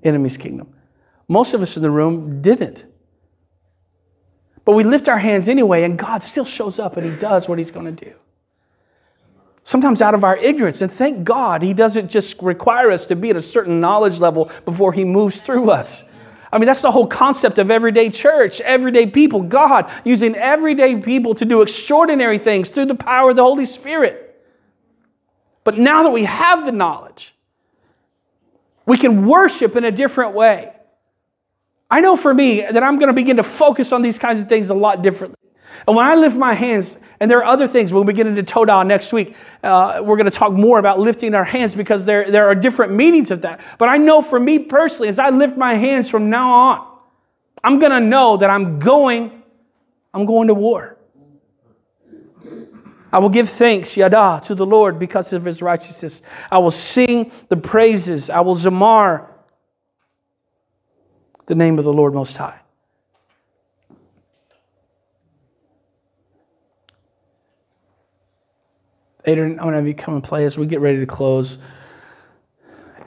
enemy's 0.05 0.37
kingdom? 0.37 0.73
Most 1.27 1.55
of 1.55 1.61
us 1.61 1.77
in 1.77 1.83
the 1.83 1.91
room 1.91 2.41
didn't. 2.41 2.85
But 4.71 4.77
we 4.77 4.85
lift 4.85 5.09
our 5.09 5.19
hands 5.19 5.49
anyway, 5.49 5.83
and 5.83 5.99
God 5.99 6.23
still 6.23 6.45
shows 6.45 6.79
up 6.79 6.97
and 6.97 7.05
He 7.05 7.19
does 7.19 7.49
what 7.49 7.59
He's 7.59 7.73
going 7.73 7.87
to 7.93 8.05
do. 8.05 8.15
Sometimes 9.65 10.01
out 10.01 10.15
of 10.15 10.23
our 10.23 10.37
ignorance, 10.37 10.81
and 10.81 10.93
thank 10.93 11.25
God 11.25 11.61
He 11.61 11.75
doesn't 11.75 12.09
just 12.09 12.41
require 12.41 12.93
us 12.93 13.05
to 13.07 13.17
be 13.17 13.31
at 13.31 13.37
a 13.37 13.43
certain 13.43 13.81
knowledge 13.81 14.21
level 14.21 14.49
before 14.65 14.93
He 14.93 15.03
moves 15.03 15.41
through 15.41 15.73
us. 15.73 16.05
I 16.53 16.59
mean, 16.59 16.69
that's 16.69 16.83
the 16.83 16.93
whole 16.93 17.09
concept 17.09 17.59
of 17.59 17.69
everyday 17.69 18.11
church, 18.11 18.61
everyday 18.61 19.07
people. 19.07 19.43
God 19.43 19.91
using 20.05 20.37
everyday 20.37 20.95
people 20.95 21.35
to 21.35 21.45
do 21.45 21.63
extraordinary 21.63 22.39
things 22.39 22.69
through 22.69 22.87
the 22.87 22.95
power 22.95 23.31
of 23.31 23.37
the 23.37 23.43
Holy 23.43 23.65
Spirit. 23.65 24.41
But 25.65 25.79
now 25.79 26.05
that 26.05 26.11
we 26.11 26.27
have 26.27 26.65
the 26.65 26.71
knowledge, 26.71 27.35
we 28.87 28.97
can 28.97 29.27
worship 29.27 29.75
in 29.75 29.83
a 29.83 29.91
different 29.91 30.35
way. 30.35 30.71
I 31.91 32.01
know 32.01 32.17
for 32.17 32.33
me 32.33 32.61
that 32.61 32.83
I'm 32.83 32.99
going 32.99 33.09
to 33.09 33.15
begin 33.15 33.37
to 33.39 33.43
focus 33.43 33.93
on 33.93 34.03
these 34.03 34.19
kinds 34.19 34.41
of 34.41 34.49
things 34.49 34.71
a 34.71 34.75
lot 34.75 35.03
differently. 35.03 35.37
And 35.87 35.97
when 35.97 36.07
I 36.07 36.15
lift 36.15 36.37
my 36.37 36.55
hands, 36.55 36.97
and 37.21 37.31
there 37.31 37.39
are 37.39 37.45
other 37.45 37.69
things, 37.69 37.93
when 37.93 37.99
we'll 37.99 38.05
begin 38.05 38.27
into 38.27 38.43
Todah 38.43 38.87
next 38.87 39.13
week. 39.13 39.35
Uh, 39.63 40.01
we're 40.03 40.17
going 40.17 40.31
to 40.31 40.37
talk 40.37 40.53
more 40.53 40.79
about 40.79 40.99
lifting 40.99 41.35
our 41.35 41.45
hands 41.45 41.75
because 41.75 42.05
there, 42.07 42.31
there 42.31 42.49
are 42.49 42.55
different 42.55 42.93
meanings 42.95 43.31
of 43.31 43.43
that. 43.43 43.61
But 43.79 43.89
I 43.89 43.99
know 43.99 44.23
for 44.23 44.41
me 44.41 44.59
personally, 44.59 45.09
as 45.09 45.19
I 45.19 45.29
lift 45.29 45.57
my 45.57 45.75
hands 45.75 46.09
from 46.09 46.31
now 46.31 46.53
on, 46.53 46.99
I'm 47.63 47.79
going 47.79 47.93
to 47.93 48.01
know 48.01 48.39
that 48.39 48.49
I'm 48.49 48.79
going, 48.79 49.43
I'm 50.15 50.25
going 50.25 50.49
to 50.49 50.55
war. 50.55 50.97
I 53.13 53.19
will 53.19 53.29
give 53.29 53.51
thanks, 53.51 53.91
yadah, 53.91 54.43
to 54.43 54.55
the 54.55 54.65
Lord 54.65 54.99
because 54.99 55.33
of 55.33 55.45
his 55.45 55.61
righteousness. 55.61 56.23
I 56.51 56.59
will 56.59 56.71
sing 56.71 57.33
the 57.49 57.57
praises. 57.57 58.31
I 58.31 58.41
will 58.41 58.55
zamar 58.55 59.30
the 61.51 61.57
name 61.57 61.79
of 61.79 61.85
the 61.85 61.93
Lord 61.93 62.15
Most 62.15 62.37
High. 62.37 62.61
Adrian, 69.25 69.59
I'm 69.59 69.65
going 69.65 69.73
to 69.73 69.79
have 69.79 69.87
you 69.89 69.95
come 69.95 70.15
and 70.15 70.23
play 70.23 70.45
as 70.45 70.57
we 70.57 70.67
get 70.67 70.79
ready 70.79 71.01
to 71.01 71.07
close. 71.07 71.59